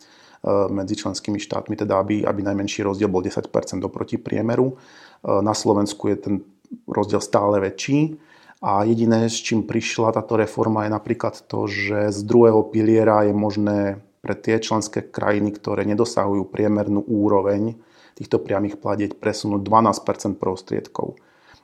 [0.72, 3.44] medzi členskými štátmi, teda aby, aby najmenší rozdiel bol 10%
[3.84, 4.72] oproti priemeru.
[4.72, 6.34] Eh, na Slovensku je ten
[6.88, 8.16] rozdiel stále väčší.
[8.60, 13.32] A jediné, s čím prišla táto reforma, je napríklad to, že z druhého piliera je
[13.32, 17.80] možné pre tie členské krajiny, ktoré nedosahujú priemernú úroveň
[18.20, 21.16] týchto priamých pladieť presunúť 12% prostriedkov.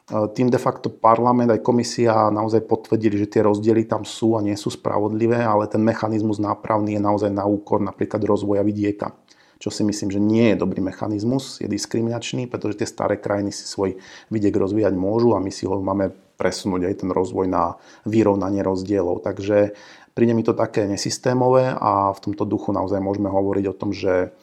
[0.06, 4.54] Tým de facto parlament aj komisia naozaj potvrdili, že tie rozdiely tam sú a nie
[4.54, 9.10] sú spravodlivé, ale ten mechanizmus nápravný je naozaj na úkor napríklad rozvoja vidieka
[9.56, 13.64] čo si myslím, že nie je dobrý mechanizmus, je diskriminačný, pretože tie staré krajiny si
[13.64, 13.96] svoj
[14.28, 19.24] vidiek rozvíjať môžu a my si ho máme presunúť aj ten rozvoj na vyrovnanie rozdielov.
[19.24, 19.72] Takže
[20.12, 24.36] príde mi to také nesystémové a v tomto duchu naozaj môžeme hovoriť o tom, že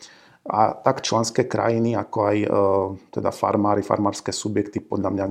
[0.44, 2.48] a tak členské krajiny, ako aj e,
[3.16, 5.26] teda farmári, farmárske subjekty podľa mňa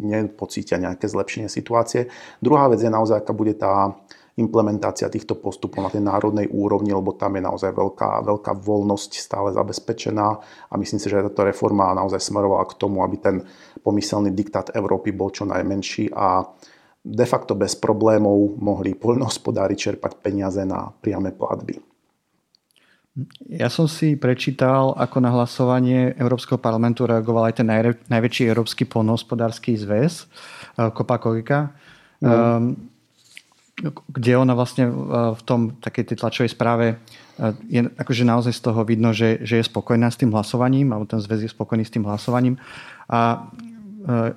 [0.00, 2.08] nepocítia nejaké zlepšenie situácie.
[2.40, 3.92] Druhá vec je naozaj, aká bude tá
[4.34, 9.54] implementácia týchto postupov na tej národnej úrovni, lebo tam je naozaj veľká, veľká voľnosť stále
[9.54, 10.26] zabezpečená
[10.66, 13.36] a myslím si, že táto reforma naozaj smerovala k tomu, aby ten
[13.84, 16.42] pomyselný diktát Európy bol čo najmenší a
[17.04, 21.93] de facto bez problémov mohli poľnohospodári čerpať peniaze na priame platby.
[23.46, 27.68] Ja som si prečítal, ako na hlasovanie Európskeho parlamentu reagoval aj ten
[28.10, 31.70] najväčší Európsky polnohospodársky zväz, eh, Kopa Kogika.
[32.24, 32.90] Um,
[34.06, 34.92] kde ona vlastne e,
[35.34, 36.96] v tom takej tej tlačovej správe e,
[37.66, 41.18] je akože naozaj z toho vidno, že, že je spokojná s tým hlasovaním, alebo ten
[41.18, 42.54] zväz je spokojný s tým hlasovaním.
[43.10, 43.50] A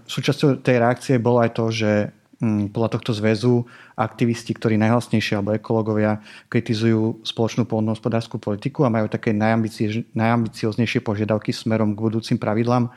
[0.08, 2.12] súčasťou tej reakcie bolo aj to, že mm,
[2.44, 3.66] podľa tohto zväzu
[3.98, 6.22] aktivisti, ktorí najhlasnejšie alebo ekológovia
[6.54, 12.94] kritizujú spoločnú poľnohospodárskú politiku a majú také najambicioznejšie požiadavky smerom k budúcim pravidlám,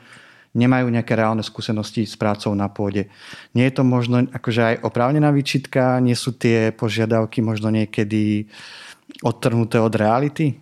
[0.53, 3.09] nemajú nejaké reálne skúsenosti s prácou na pôde.
[3.57, 8.45] Nie je to možno akože aj oprávnená výčitka, nie sú tie požiadavky možno niekedy
[9.25, 10.53] odtrhnuté od reality?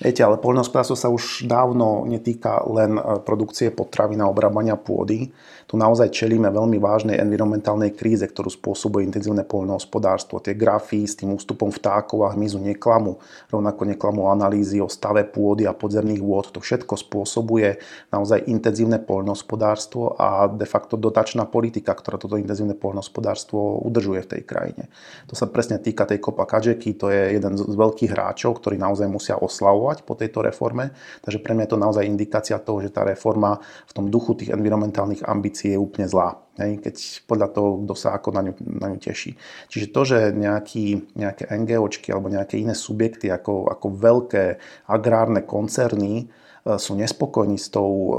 [0.00, 5.28] Viete, ale poľnohospodárstvo sa už dávno netýka len e, produkcie potravy na obrábania pôdy.
[5.70, 10.42] Tu naozaj čelíme veľmi vážnej environmentálnej kríze, ktorú spôsobuje intenzívne poľnohospodárstvo.
[10.42, 13.22] Tie grafy s tým ústupom vtákov a hmyzu neklamu,
[13.54, 16.50] rovnako neklamu analýzy o stave pôdy a podzemných vôd.
[16.50, 17.78] To všetko spôsobuje
[18.10, 24.42] naozaj intenzívne poľnohospodárstvo a de facto dotačná politika, ktorá toto intenzívne poľnohospodárstvo udržuje v tej
[24.42, 24.90] krajine.
[25.30, 29.06] To sa presne týka tej Kopa Kadžeky, to je jeden z veľkých hráčov, ktorí naozaj
[29.06, 30.90] musia oslavovať po tejto reforme.
[31.22, 34.50] Takže pre mňa je to naozaj indikácia toho, že tá reforma v tom duchu tých
[34.50, 36.40] environmentálnych ambícií je úplne zlá.
[36.60, 36.94] Hej, keď
[37.24, 39.32] podľa toho, kto sa ako na ňu, na ňu teší.
[39.72, 44.44] Čiže to, že nejaký, nejaké NGOčky alebo nejaké iné subjekty ako, ako veľké
[44.84, 48.12] agrárne koncerny e, sú nespokojní s tou, e,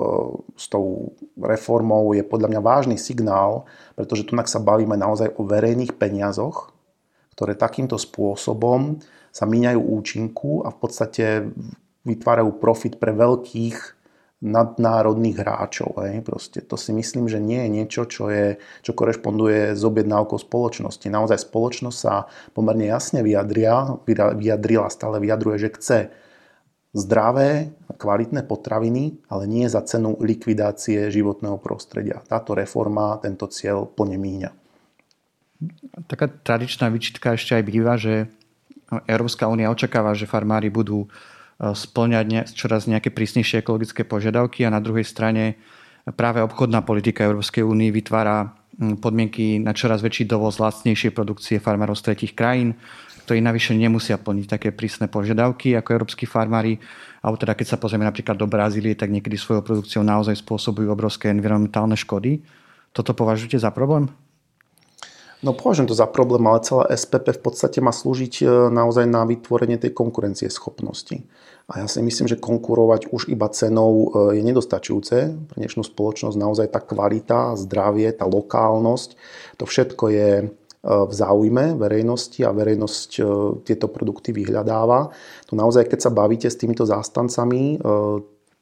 [0.58, 5.94] s tou reformou, je podľa mňa vážny signál, pretože tu sa bavíme naozaj o verejných
[6.02, 6.74] peniazoch,
[7.38, 8.98] ktoré takýmto spôsobom
[9.30, 11.26] sa míňajú účinku a v podstate
[12.04, 14.01] vytvárajú profit pre veľkých
[14.42, 16.02] nadnárodných hráčov.
[16.02, 16.26] Hej.
[16.26, 21.06] Proste to si myslím, že nie je niečo, čo, je, čo korešponduje s objednávkou spoločnosti.
[21.08, 22.26] Naozaj spoločnosť sa
[22.58, 26.00] pomerne jasne vyjadria, vyjadrila, stále vyjadruje, že chce
[26.92, 32.20] zdravé, kvalitné potraviny, ale nie za cenu likvidácie životného prostredia.
[32.28, 34.52] Táto reforma tento cieľ plne míňa.
[36.10, 38.28] Taká tradičná vyčitka ešte aj býva, že
[39.08, 41.08] Európska únia očakáva, že farmári budú e,
[41.62, 45.62] splňať čoraz nejaké prísnejšie ekologické požiadavky a na druhej strane
[46.18, 48.58] práve obchodná politika Európskej únie vytvára
[48.98, 52.74] podmienky na čoraz väčší dovoz lacnejšej produkcie farmárov z tretich krajín,
[53.30, 56.82] ktorí navyše nemusia plniť také prísne požiadavky ako európsky farmári.
[57.22, 61.30] Alebo teda keď sa pozrieme napríklad do Brazílie, tak niekedy svojou produkciou naozaj spôsobujú obrovské
[61.30, 62.42] environmentálne škody.
[62.90, 64.10] Toto považujete za problém?
[65.42, 69.26] No považujem to za problém, ale celá SPP v podstate má slúžiť e, naozaj na
[69.26, 71.18] vytvorenie tej konkurencie schopnosti.
[71.72, 76.36] A ja si myslím, že konkurovať už iba cenou e, je nedostačujúce pre dnešnú spoločnosť.
[76.36, 79.16] Naozaj tá kvalita, zdravie, tá lokálnosť,
[79.56, 80.46] to všetko je e,
[80.84, 83.10] v záujme verejnosti a verejnosť
[83.64, 85.16] tieto produkty vyhľadáva.
[85.48, 87.80] Tu naozaj, keď sa bavíte s týmito zástancami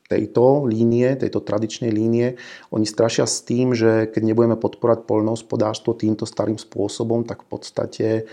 [0.10, 2.34] tejto línie, tejto tradičnej línie.
[2.74, 8.08] Oni strašia s tým, že keď nebudeme podporať poľnohospodárstvo týmto starým spôsobom, tak v podstate
[8.18, 8.24] e,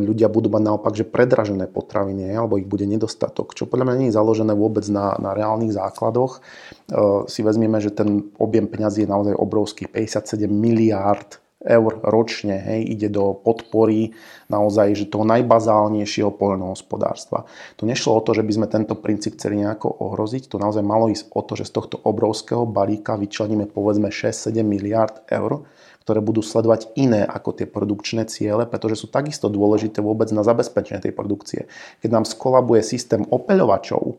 [0.00, 4.08] ľudia budú mať naopak, že predražené potraviny, alebo ich bude nedostatok, čo podľa mňa nie
[4.08, 6.40] je založené vôbec na, na reálnych základoch.
[6.40, 12.86] E, si vezmeme, že ten objem peňazí je naozaj obrovský, 57 miliárd eur ročne hej,
[12.86, 14.14] ide do podpory
[14.46, 17.50] naozaj že toho najbazálnejšieho poľnohospodárstva.
[17.74, 21.10] Tu nešlo o to, že by sme tento princíp chceli nejako ohroziť, tu naozaj malo
[21.10, 25.66] ísť o to, že z tohto obrovského balíka vyčleníme povedzme 6-7 miliard eur,
[26.06, 31.02] ktoré budú sledovať iné ako tie produkčné ciele, pretože sú takisto dôležité vôbec na zabezpečenie
[31.02, 31.66] tej produkcie.
[32.00, 34.16] Keď nám skolabuje systém opeľovačov,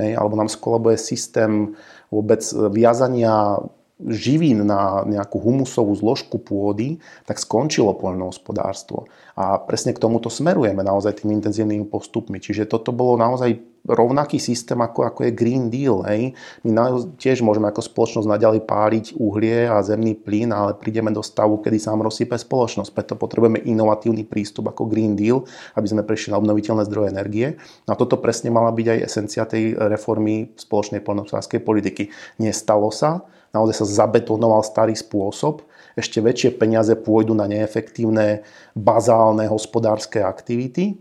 [0.00, 3.60] hej, alebo nám skolabuje systém vôbec viazania
[3.98, 9.10] živín na nejakú humusovú zložku pôdy, tak skončilo poľnohospodárstvo.
[9.34, 12.38] A presne k tomuto smerujeme naozaj tým intenzívnymi postupmi.
[12.38, 13.58] Čiže toto bolo naozaj
[13.88, 16.04] rovnaký systém, ako, ako je Green Deal.
[16.04, 16.36] Hej.
[16.66, 16.84] My na,
[17.16, 21.80] tiež môžeme ako spoločnosť naďalej páliť uhlie a zemný plyn, ale prídeme do stavu, kedy
[21.80, 22.90] sa nám rozsype spoločnosť.
[22.92, 25.42] Preto potrebujeme inovatívny prístup ako Green Deal,
[25.74, 27.46] aby sme prešli na obnoviteľné zdroje energie.
[27.88, 32.12] A toto presne mala byť aj esencia tej reformy spoločnej poľnohospodárskej politiky.
[32.42, 35.64] Nestalo sa, naozaj sa zabetonoval starý spôsob,
[35.98, 38.46] ešte väčšie peniaze pôjdu na neefektívne
[38.78, 40.94] bazálne hospodárske aktivity,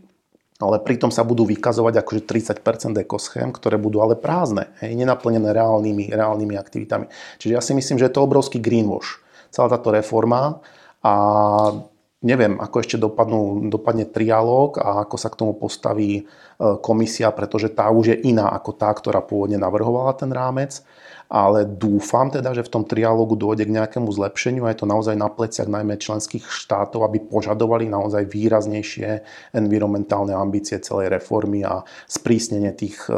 [0.57, 6.09] ale pritom sa budú vykazovať akože 30% ekoschém, ktoré budú ale prázdne, hej, nenaplnené reálnymi,
[6.09, 7.05] reálnymi aktivitami.
[7.37, 9.21] Čiže ja si myslím, že je to obrovský greenwash.
[9.53, 10.65] Celá táto reforma
[11.05, 11.13] a
[12.23, 16.23] neviem, ako ešte dopadnú, dopadne trialóg a ako sa k tomu postaví e,
[16.81, 20.81] komisia, pretože tá už je iná ako tá, ktorá pôvodne navrhovala ten rámec
[21.27, 25.15] ale dúfam teda, že v tom trialógu dôjde k nejakému zlepšeniu a je to naozaj
[25.19, 32.71] na pleciach najmä členských štátov, aby požadovali naozaj výraznejšie environmentálne ambície celej reformy a sprísnenie
[32.71, 33.15] tých e,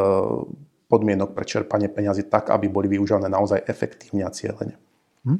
[0.89, 4.75] podmienok pre čerpanie peňazí tak, aby boli využívané naozaj efektívne a cieľene.
[5.29, 5.39] Hm.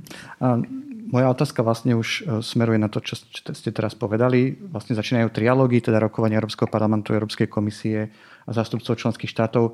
[1.10, 3.18] Moja otázka vlastne už e, smeruje na to, čo
[3.54, 4.54] ste teraz povedali.
[4.54, 8.14] Vlastne začínajú trialógy, teda rokovania Európskeho parlamentu, Európskej komisie
[8.46, 9.74] a zástupcov členských štátov.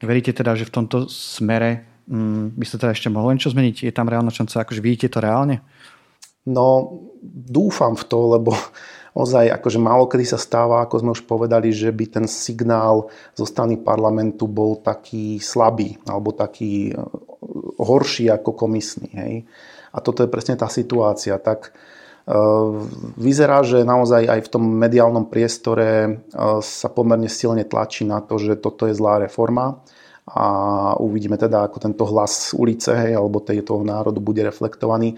[0.00, 3.86] Veríte teda, že v tomto smere Mm, by sa teda ešte mohlo niečo zmeniť?
[3.86, 5.62] Je tam reálna šanca, akože vidíte to reálne?
[6.42, 8.50] No, dúfam v to, lebo
[9.22, 13.06] ozaj akože málo kedy sa stáva, ako sme už povedali, že by ten signál
[13.38, 16.98] zo strany parlamentu bol taký slabý alebo taký e,
[17.78, 19.10] horší ako komisný.
[19.14, 19.34] Hej?
[19.90, 21.36] A toto je presne tá situácia.
[21.38, 22.86] Tak uh,
[23.18, 25.88] vyzerá, že naozaj aj v tom mediálnom priestore
[26.30, 29.82] uh, sa pomerne silne tlačí na to, že toto je zlá reforma
[30.30, 30.44] a
[31.02, 35.14] uvidíme teda, ako tento hlas ulice hej, alebo tejto národu bude reflektovaný.
[35.14, 35.16] E,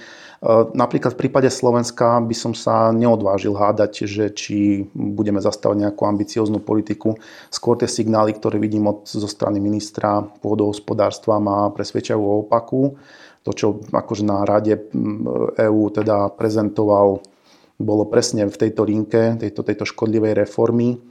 [0.73, 6.65] napríklad v prípade Slovenska by som sa neodvážil hádať, že či budeme zastavať nejakú ambicióznu
[6.65, 7.21] politiku.
[7.53, 12.97] Skôr tie signály, ktoré vidím od, zo strany ministra pôdohospodárstva ma presvedčajú o opaku.
[13.43, 14.79] To, čo akože na rade
[15.59, 17.19] EÚ teda prezentoval,
[17.83, 21.03] bolo presne v tejto linke, tejto, tejto škodlivej reformy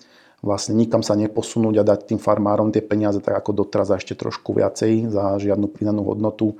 [0.41, 4.17] vlastne nikam sa neposunúť a dať tým farmárom tie peniaze tak ako doteraz a ešte
[4.17, 6.57] trošku viacej za žiadnu pridanú hodnotu.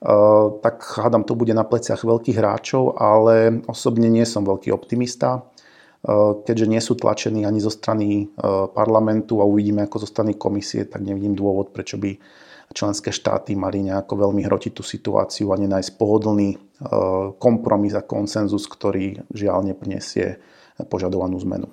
[0.00, 5.44] Uh, tak hádam, to bude na pleciach veľkých hráčov, ale osobne nie som veľký optimista,
[5.44, 10.40] uh, keďže nie sú tlačení ani zo strany uh, parlamentu a uvidíme ako zo strany
[10.40, 12.16] komisie, tak nevidím dôvod, prečo by
[12.70, 16.54] členské štáty mali nejako veľmi hrotiť tú situáciu a nenájsť pohodlný
[17.36, 20.40] kompromis a konsenzus, ktorý žiaľ neprinesie
[20.88, 21.68] požadovanú zmenu.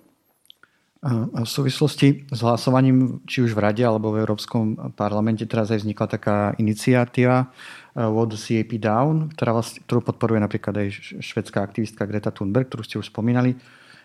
[1.07, 6.07] V súvislosti s hlasovaním, či už v Rade alebo v Európskom parlamente, teraz aj vznikla
[6.10, 12.10] taká iniciatíva uh, What the CAP Down, ktorá vlastne, ktorú podporuje napríklad aj švedská aktivistka
[12.10, 13.53] Greta Thunberg, ktorú ste už spomínali.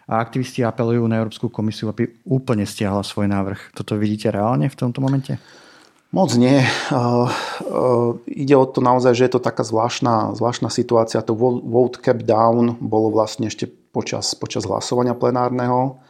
[0.05, 3.73] A aktivisti apelujú na Európsku komisiu, aby úplne stiahla svoj návrh.
[3.73, 5.41] Toto vidíte reálne v tomto momente?
[6.13, 6.61] Moc nie.
[6.93, 7.25] Uh,
[7.73, 11.25] uh, ide o to naozaj, že je to taká zvláštna, zvláštna situácia.
[11.25, 11.33] To
[11.65, 16.01] vote cap down bolo vlastne ešte počas, počas hlasovania plenárneho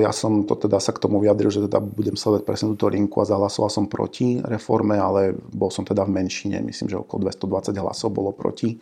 [0.00, 3.20] ja som to teda sa k tomu vyjadril, že teda budem sledovať presne túto linku
[3.20, 7.76] a zahlasoval som proti reforme, ale bol som teda v menšine, myslím, že okolo 220
[7.76, 8.80] hlasov bolo proti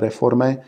[0.00, 0.64] reforme.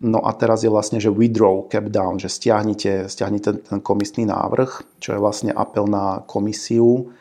[0.00, 4.96] No a teraz je vlastne, že withdraw cap down, že stiahnite, stiahnite ten komisný návrh,
[4.96, 7.12] čo je vlastne apel na komisiu.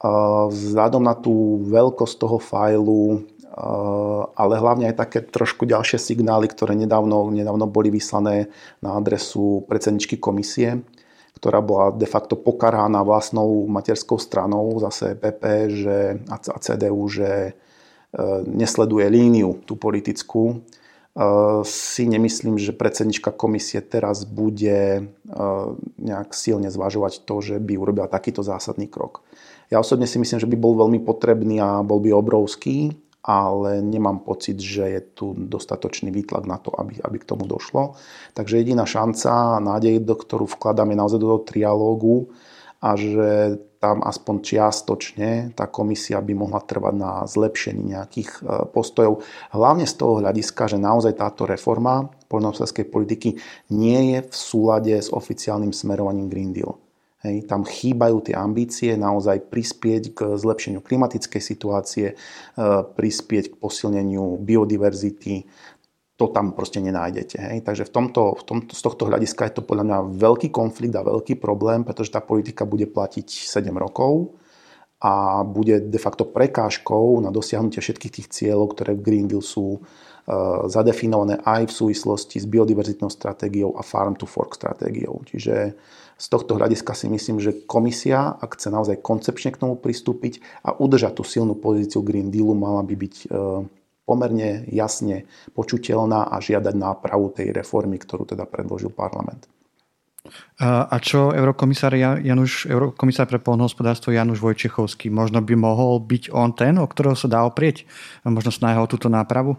[0.00, 0.10] E,
[0.48, 6.78] vzhľadom na tú veľkosť toho fajlu Eh, ale hlavne aj také trošku ďalšie signály, ktoré
[6.78, 8.46] nedávno, nedávno boli vyslané
[8.78, 10.86] na adresu predsedničky komisie,
[11.34, 15.98] ktorá bola de facto pokarána vlastnou materskou stranou, zase PP že,
[16.30, 20.62] a CDU, že eh, nesleduje líniu tú politickú.
[20.62, 25.10] Eh, si nemyslím, že predsednička komisie teraz bude
[25.98, 29.26] nejak silne zvažovať to, že by urobila takýto zásadný krok.
[29.70, 32.90] Ja osobne si myslím, že by bol veľmi potrebný a bol by obrovský,
[33.22, 37.94] ale nemám pocit, že je tu dostatočný výtlak na to, aby, aby k tomu došlo.
[38.34, 42.16] Takže jediná šanca, nádej, do ktorú vkladáme naozaj do toho trialógu
[42.80, 49.24] a že tam aspoň čiastočne tá komisia by mohla trvať na zlepšení nejakých e, postojov.
[49.56, 53.40] Hlavne z toho hľadiska, že naozaj táto reforma poľnohospodárskej politiky
[53.72, 56.76] nie je v súlade s oficiálnym smerovaním Green Deal.
[57.20, 62.14] Hej, tam chýbajú tie ambície naozaj prispieť k zlepšeniu klimatickej situácie, e,
[62.96, 65.44] prispieť k posilneniu biodiverzity.
[66.16, 67.36] To tam proste nenájdete.
[67.36, 67.58] Hej.
[67.68, 71.04] Takže v tomto, v tomto, z tohto hľadiska je to podľa mňa veľký konflikt a
[71.04, 74.40] veľký problém, pretože tá politika bude platiť 7 rokov
[75.00, 79.76] a bude de facto prekážkou na dosiahnutie všetkých tých cieľov, ktoré v Green Deal sú
[79.76, 79.80] e,
[80.68, 85.24] zadefinované aj v súvislosti s biodiverzitnou stratégiou a farm to fork stratégiou.
[85.24, 85.76] Čiže
[86.20, 90.76] Z tohto hľadiska si myslím, že komisia, ak chce naozaj koncepčne k tomu pristúpiť a
[90.76, 93.14] udržať tú silnú pozíciu Green Dealu, mala by byť
[94.04, 95.24] pomerne jasne
[95.56, 99.48] počuteľná a žiadať nápravu tej reformy, ktorú teda predložil parlament.
[100.60, 106.76] A čo eurokomisár, Januš, eurokomisár pre polnohospodárstvo Januš Vojčechovský, možno by mohol byť on ten,
[106.76, 107.88] o ktorého sa dá oprieť?
[108.28, 109.56] Možno snaha o túto nápravu?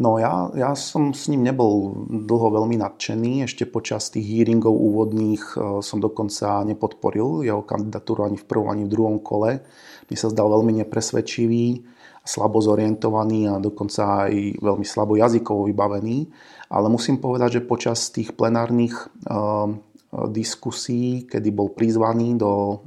[0.00, 3.44] No ja, ja som s ním nebol dlho veľmi nadšený.
[3.44, 8.88] Ešte počas tých hearingov úvodných e, som dokonca nepodporil jeho kandidatúru ani v prvom, ani
[8.88, 9.60] v druhom kole.
[10.08, 11.84] Mne sa zdal veľmi nepresvedčivý,
[12.24, 16.30] slabo zorientovaný a dokonca aj veľmi slabo jazykovo vybavený
[16.72, 18.96] ale musím povedať, že počas tých plenárnych
[19.28, 19.84] ehm,
[20.32, 22.80] diskusí, kedy bol prizvaný do ehm,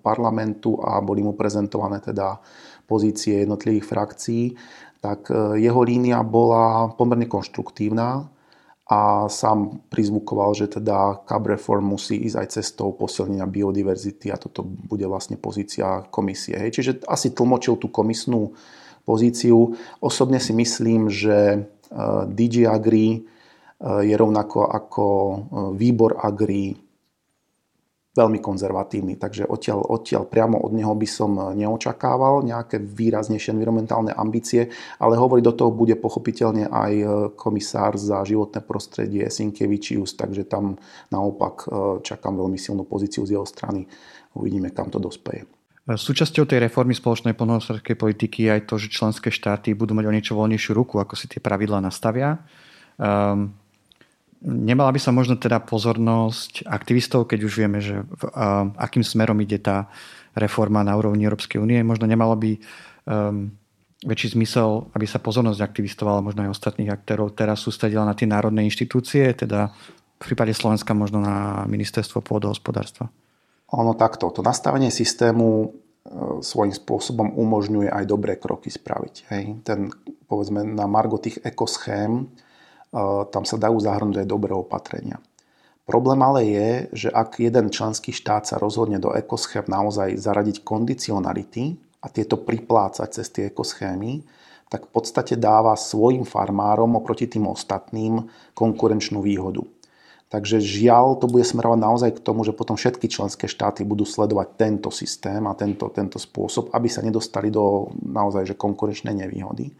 [0.00, 2.40] parlamentu a boli mu prezentované teda
[2.88, 4.42] pozície jednotlivých frakcií,
[5.06, 8.26] tak e, jeho línia bola pomerne konštruktívna
[8.90, 14.66] a sám prizvukoval, že teda CAB reform musí ísť aj cestou posilnenia biodiverzity a toto
[14.66, 16.58] bude vlastne pozícia komisie.
[16.58, 16.70] Hej.
[16.74, 18.54] Čiže asi tlmočil tú komisnú
[19.06, 19.74] pozíciu.
[20.02, 21.66] Osobne si myslím, že
[22.26, 23.20] DG Agri e,
[24.02, 25.36] je rovnako ako e,
[25.78, 26.85] výbor Agri
[28.16, 34.72] veľmi konzervatívny, takže odtiaľ, odtiaľ priamo od neho by som neočakával nejaké výraznejšie environmentálne ambície,
[34.96, 37.06] ale hovoriť do toho bude pochopiteľne aj e,
[37.36, 40.80] komisár za životné prostredie Sinkevičius, takže tam
[41.12, 41.68] naopak
[42.00, 43.84] čakám veľmi silnú pozíciu z jeho strany.
[44.32, 45.44] Uvidíme, kam to dospeje.
[45.86, 50.14] Súčasťou tej reformy spoločnej poľnohospodárskej politiky je aj to, že členské štáty budú mať o
[50.14, 52.42] niečo voľnejšiu ruku, ako si tie pravidlá nastavia.
[52.98, 53.54] Um,
[54.42, 59.38] nemala by sa možno teda pozornosť aktivistov, keď už vieme, že v, um, akým smerom
[59.40, 59.88] ide tá
[60.36, 61.80] reforma na úrovni Európskej únie.
[61.80, 63.52] Možno nemalo by um,
[64.04, 68.28] väčší zmysel, aby sa pozornosť aktivistov, ale možno aj ostatných aktérov teraz sústredila na tie
[68.28, 69.72] národné inštitúcie, teda
[70.16, 73.08] v prípade Slovenska možno na ministerstvo pôdohospodárstva.
[73.72, 75.68] Ono takto, to nastavenie systému e,
[76.44, 79.14] svojím spôsobom umožňuje aj dobré kroky spraviť.
[79.32, 79.44] Hej.
[79.66, 79.90] Ten,
[80.30, 82.30] povedzme, na margo tých ekoschém,
[83.28, 85.20] tam sa dajú zahrnúť aj dobré opatrenia.
[85.86, 86.68] Problém ale je,
[87.06, 93.08] že ak jeden členský štát sa rozhodne do ekoschém naozaj zaradiť kondicionality a tieto priplácať
[93.22, 94.26] cez tie ekoschémy,
[94.66, 98.26] tak v podstate dáva svojim farmárom oproti tým ostatným
[98.58, 99.62] konkurenčnú výhodu.
[100.26, 104.58] Takže žiaľ, to bude smerovať naozaj k tomu, že potom všetky členské štáty budú sledovať
[104.58, 109.70] tento systém a tento, tento spôsob, aby sa nedostali do naozaj že konkurenčnej nevýhody.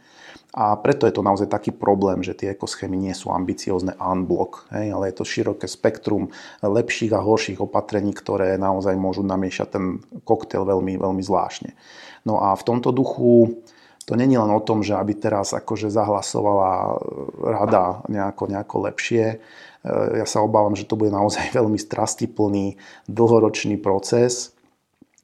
[0.54, 4.94] A preto je to naozaj taký problém, že tie ekoschémy nie sú ambiciozne unblock, hej,
[4.94, 6.32] ale je to široké spektrum
[6.64, 9.84] lepších a horších opatrení, ktoré naozaj môžu namiešať ten
[10.24, 11.76] koktail veľmi, veľmi zvláštne.
[12.24, 13.60] No a v tomto duchu
[14.06, 17.02] to není len o tom, že aby teraz akože zahlasovala
[17.42, 19.42] rada nejako, nejako lepšie,
[19.92, 24.55] ja sa obávam, že to bude naozaj veľmi strastiplný, dlhoročný proces,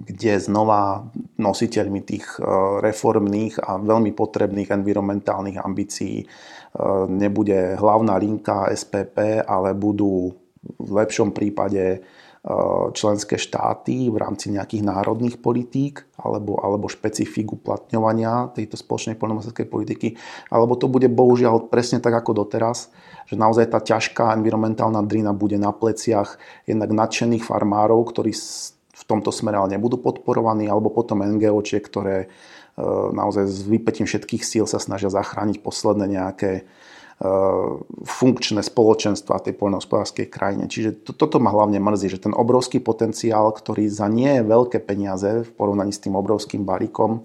[0.01, 1.05] kde znova
[1.37, 2.45] nositeľmi tých e,
[2.81, 6.27] reformných a veľmi potrebných environmentálnych ambícií e,
[7.07, 10.33] nebude hlavná linka SPP, ale budú
[10.63, 12.01] v lepšom prípade
[12.43, 19.71] Eh, členské štáty v rámci nejakých národných politík alebo, alebo špecifik uplatňovania tejto spoločnej poľnohospodárskej
[19.71, 20.09] politiky,
[20.51, 22.91] alebo to bude bohužiaľ presne tak ako doteraz,
[23.31, 26.35] že naozaj tá ťažká environmentálna drina bude na pleciach
[26.67, 28.35] jednak nadšených farmárov, ktorí
[29.03, 34.47] v tomto smere ale nebudú podporovaní, alebo potom NGOčie, ktoré eh, naozaj s vypetím všetkých
[34.47, 36.65] síl sa snažia zachrániť posledné nejaké
[37.23, 37.31] E,
[38.03, 40.67] funkčné spoločenstva tej poľnohospodárskej krajine.
[40.67, 45.47] Čiže to, toto ma hlavne mrzí, že ten obrovský potenciál, ktorý za nie veľké peniaze
[45.47, 47.21] v porovnaní s tým obrovským balíkom e,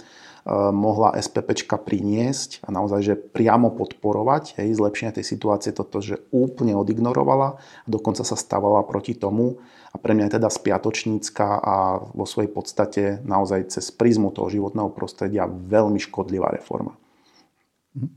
[0.71, 6.71] mohla SPPčka priniesť a naozaj, že priamo podporovať hej, zlepšenie tej situácie, toto, že úplne
[6.71, 9.59] odignorovala a dokonca sa stávala proti tomu
[9.91, 14.87] a pre mňa je teda spiatočnícka a vo svojej podstate naozaj cez prízmu toho životného
[14.95, 16.95] prostredia veľmi škodlivá reforma.
[17.99, 18.07] Mhm.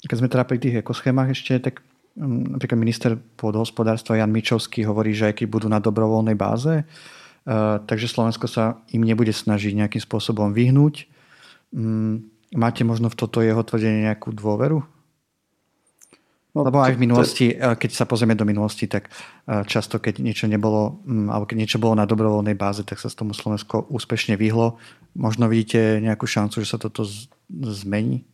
[0.00, 1.84] Keď sme teda pri tých ekoschémach ešte, tak
[2.16, 7.80] mm, napríklad minister pôdohospodárstva Jan Mičovský hovorí, že aj keď budú na dobrovoľnej báze, uh,
[7.84, 11.19] takže Slovensko sa im nebude snažiť nejakým spôsobom vyhnúť.
[11.70, 14.82] Um, máte možno v toto jeho tvrdenie nejakú dôveru?
[16.50, 17.78] No, Lebo aj v minulosti, to...
[17.78, 19.06] keď sa pozrieme do minulosti, tak
[19.70, 23.22] často, keď niečo nebolo, mm, alebo keď niečo bolo na dobrovoľnej báze, tak sa z
[23.22, 24.74] tomu Slovensko úspešne vyhlo.
[25.14, 27.06] Možno vidíte nejakú šancu, že sa toto
[27.54, 28.26] zmení?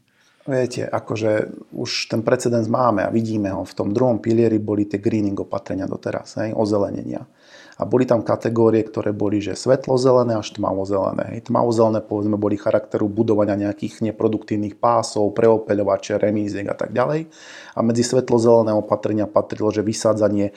[0.49, 3.69] Viete, akože už ten precedens máme a vidíme ho.
[3.69, 7.29] V tom druhom pilieri boli tie greening opatrenia doteraz, hej, ozelenenia.
[7.77, 11.37] A boli tam kategórie, ktoré boli, že svetlo-zelené až tmavo-zelené.
[11.45, 17.29] Tmavo-zelené povedzme boli charakteru budovania nejakých neproduktívnych pásov, preopeľovače, remíziek a tak ďalej.
[17.77, 20.53] A medzi svetlo-zelené opatrenia patrilo, že vysádzanie e,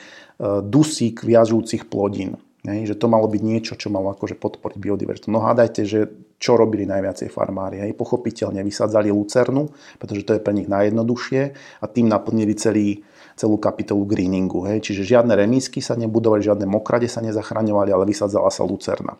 [0.64, 2.40] dusík viažúcich plodín.
[2.60, 5.32] Hej, že to malo byť niečo, čo malo akože podporiť biodiverzitu.
[5.32, 7.84] No hádajte, že čo robili najviacej farmári.
[7.84, 7.96] Hej.
[7.96, 11.42] Pochopiteľne vysadzali lucernu, pretože to je pre nich najjednoduchšie
[11.80, 13.04] a tým naplnili celý,
[13.40, 14.68] celú kapitolu greeningu.
[14.68, 14.92] Hej.
[14.92, 19.16] Čiže žiadne remísky sa nebudovali, žiadne mokrade sa nezachraňovali, ale vysadzala sa lucerna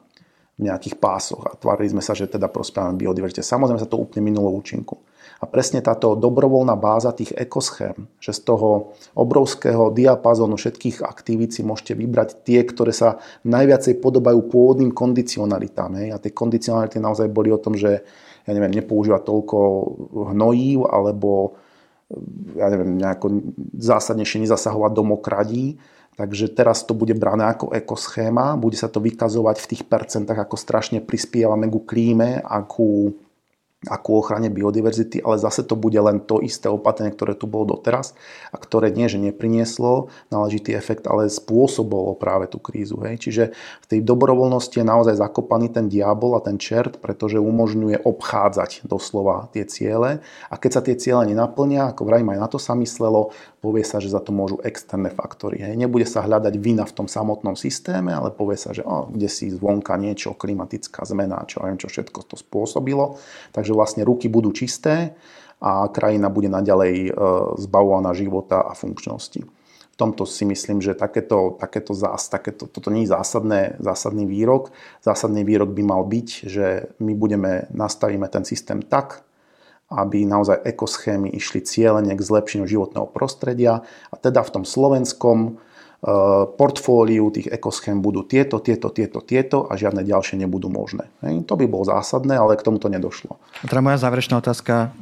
[0.61, 3.41] v nejakých pásoch a tvárili sme sa, že teda prospievame biodiverzite.
[3.41, 5.01] Samozrejme sa to úplne minulo účinku.
[5.41, 11.65] A presne táto dobrovoľná báza tých ekoschém, že z toho obrovského diapazónu všetkých aktivít si
[11.65, 15.97] môžete vybrať tie, ktoré sa najviacej podobajú pôvodným kondicionalitám.
[15.97, 16.09] Hej?
[16.13, 18.05] A tie kondicionality naozaj boli o tom, že
[18.45, 19.57] ja neviem, nepoužívať toľko
[20.37, 21.57] hnojív alebo
[22.59, 23.27] ja neviem, nejako
[23.79, 25.67] zásadnejšie nezasahovať do mokradí.
[26.19, 30.57] Takže teraz to bude brané ako ekoschéma, bude sa to vykazovať v tých percentách, ako
[30.59, 33.17] strašne prispievame ku klíme a ku
[33.89, 37.73] a ku ochrane biodiverzity, ale zase to bude len to isté opatrenie, ktoré tu bolo
[37.73, 38.13] doteraz
[38.53, 43.01] a ktoré nie, že neprinieslo náležitý efekt, ale spôsobilo práve tú krízu.
[43.01, 43.25] Hej.
[43.25, 48.85] Čiže v tej dobrovoľnosti je naozaj zakopaný ten diabol a ten čert, pretože umožňuje obchádzať
[48.85, 50.21] doslova tie ciele
[50.53, 54.01] a keď sa tie ciele nenaplnia, ako vrajím aj na to sa myslelo, povie sa,
[54.01, 55.61] že za to môžu externé faktory.
[55.61, 55.77] Hej.
[55.77, 59.53] Nebude sa hľadať vina v tom samotnom systéme, ale povie sa, že oh, kde si
[59.53, 63.21] zvonka niečo, klimatická zmena, čo viem, čo všetko to spôsobilo.
[63.53, 65.15] Takže že vlastne ruky budú čisté
[65.63, 67.11] a krajina bude naďalej e,
[67.61, 69.45] zbavovaná života a funkčnosti.
[69.93, 74.73] V tomto si myslím, že takéto, takéto zás, takéto, toto nie je zásadné, zásadný výrok.
[75.05, 79.23] Zásadný výrok by mal byť, že my budeme, nastavíme ten systém tak,
[79.91, 85.59] aby naozaj ekoschémy išli cieľene k zlepšeniu životného prostredia a teda v tom slovenskom
[86.01, 86.09] Eh,
[86.57, 91.13] portfóliu tých ekoschém budú tieto, tieto, tieto, tieto a žiadne ďalšie nebudú možné.
[91.21, 93.37] Hej, to by bolo zásadné, ale k tomuto nedošlo.
[93.37, 94.97] A teda moja záverečná otázka.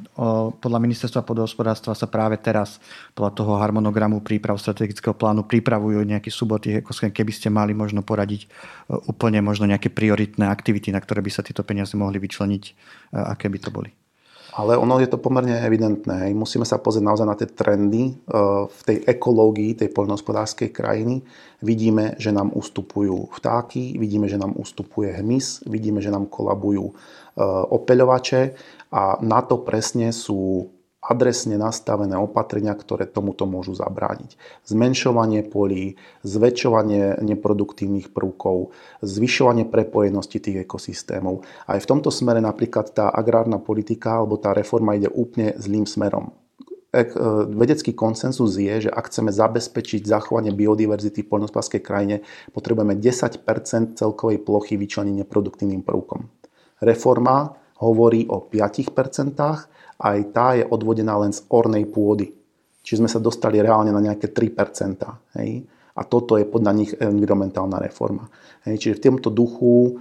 [0.58, 2.82] Podľa ministerstva podhospodárstva sa práve teraz
[3.14, 7.14] podľa toho harmonogramu príprav strategického plánu pripravujú nejaký súbor tých ekoschém.
[7.14, 11.46] Keby ste mali možno poradiť eh, úplne možno nejaké prioritné aktivity, na ktoré by sa
[11.46, 13.94] tieto peniaze mohli vyčleniť, eh, aké by to boli?
[14.58, 16.34] Ale ono je to pomerne evidentné.
[16.34, 18.16] Musíme sa pozrieť naozaj na tie trendy eh,
[18.66, 21.22] v tej ekológii tej poľnohospodárskej krajiny.
[21.62, 26.98] Vidíme, že nám ustupujú vtáky, vidíme, že nám ustupuje hmyz, vidíme, že nám kolabujú eh,
[27.70, 28.42] opeľovače
[28.90, 30.66] a na to presne sú
[30.98, 34.34] adresne nastavené opatrenia, ktoré tomuto môžu zabrániť.
[34.66, 35.94] Zmenšovanie polí,
[36.26, 38.74] zväčšovanie neproduktívnych prvkov,
[39.06, 41.46] zvyšovanie prepojenosti tých ekosystémov.
[41.70, 46.34] Aj v tomto smere napríklad tá agrárna politika alebo tá reforma ide úplne zlým smerom.
[46.88, 47.04] E,
[47.52, 52.16] vedecký konsenzus je, že ak chceme zabezpečiť zachovanie biodiverzity v poľnohospodárskej krajine,
[52.50, 56.26] potrebujeme 10 celkovej plochy vyčleniť neproduktívnym prvkom.
[56.82, 58.90] Reforma hovorí o 5
[59.98, 62.30] aj tá je odvodená len z ornej pôdy.
[62.86, 65.36] Čiže sme sa dostali reálne na nejaké 3%.
[65.42, 65.66] Hej?
[65.98, 68.30] A toto je podľa nich environmentálna reforma.
[68.64, 68.80] Hej?
[68.80, 69.92] Čiže v tomto duchu e,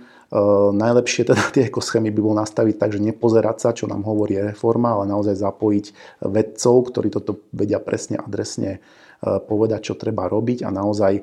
[0.72, 4.94] najlepšie teda tie ekoschémy by bolo nastaviť tak, že nepozerať sa, čo nám hovorí reforma,
[4.94, 5.86] ale naozaj zapojiť
[6.30, 8.80] vedcov, ktorí toto vedia presne adresne e,
[9.26, 11.14] povedať, čo treba robiť a naozaj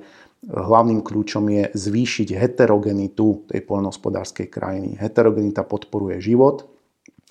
[0.44, 5.00] hlavným kľúčom je zvýšiť heterogenitu tej poľnohospodárskej krajiny.
[5.00, 6.73] Heterogenita podporuje život,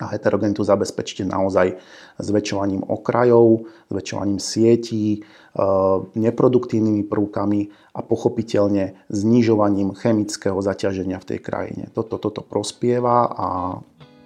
[0.02, 1.78] a heterogenitu zabezpečíte naozaj
[2.18, 5.20] zväčšovaním okrajov, zväčšovaním sietí, e,
[6.18, 7.60] neproduktívnymi prvkami
[7.94, 11.84] a pochopiteľne znižovaním chemického zaťaženia v tej krajine.
[11.94, 13.48] Toto, toto prospieva a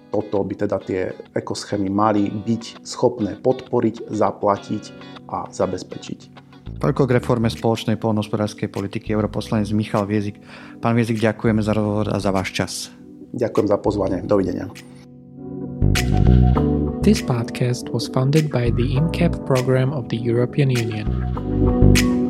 [0.09, 4.83] toto by teda tie ekoschémy mali byť schopné podporiť, zaplatiť
[5.29, 6.49] a zabezpečiť.
[6.79, 10.41] Toľko k reforme spoločnej polnohospodárskej politiky europoslanec Michal Viezik.
[10.81, 12.73] Pán Viezik, ďakujeme za rozhovor a za váš čas.
[13.35, 14.17] Ďakujem za pozvanie.
[14.25, 14.71] Dovidenia.
[17.01, 22.28] This podcast was funded by the INCAP program of the European Union.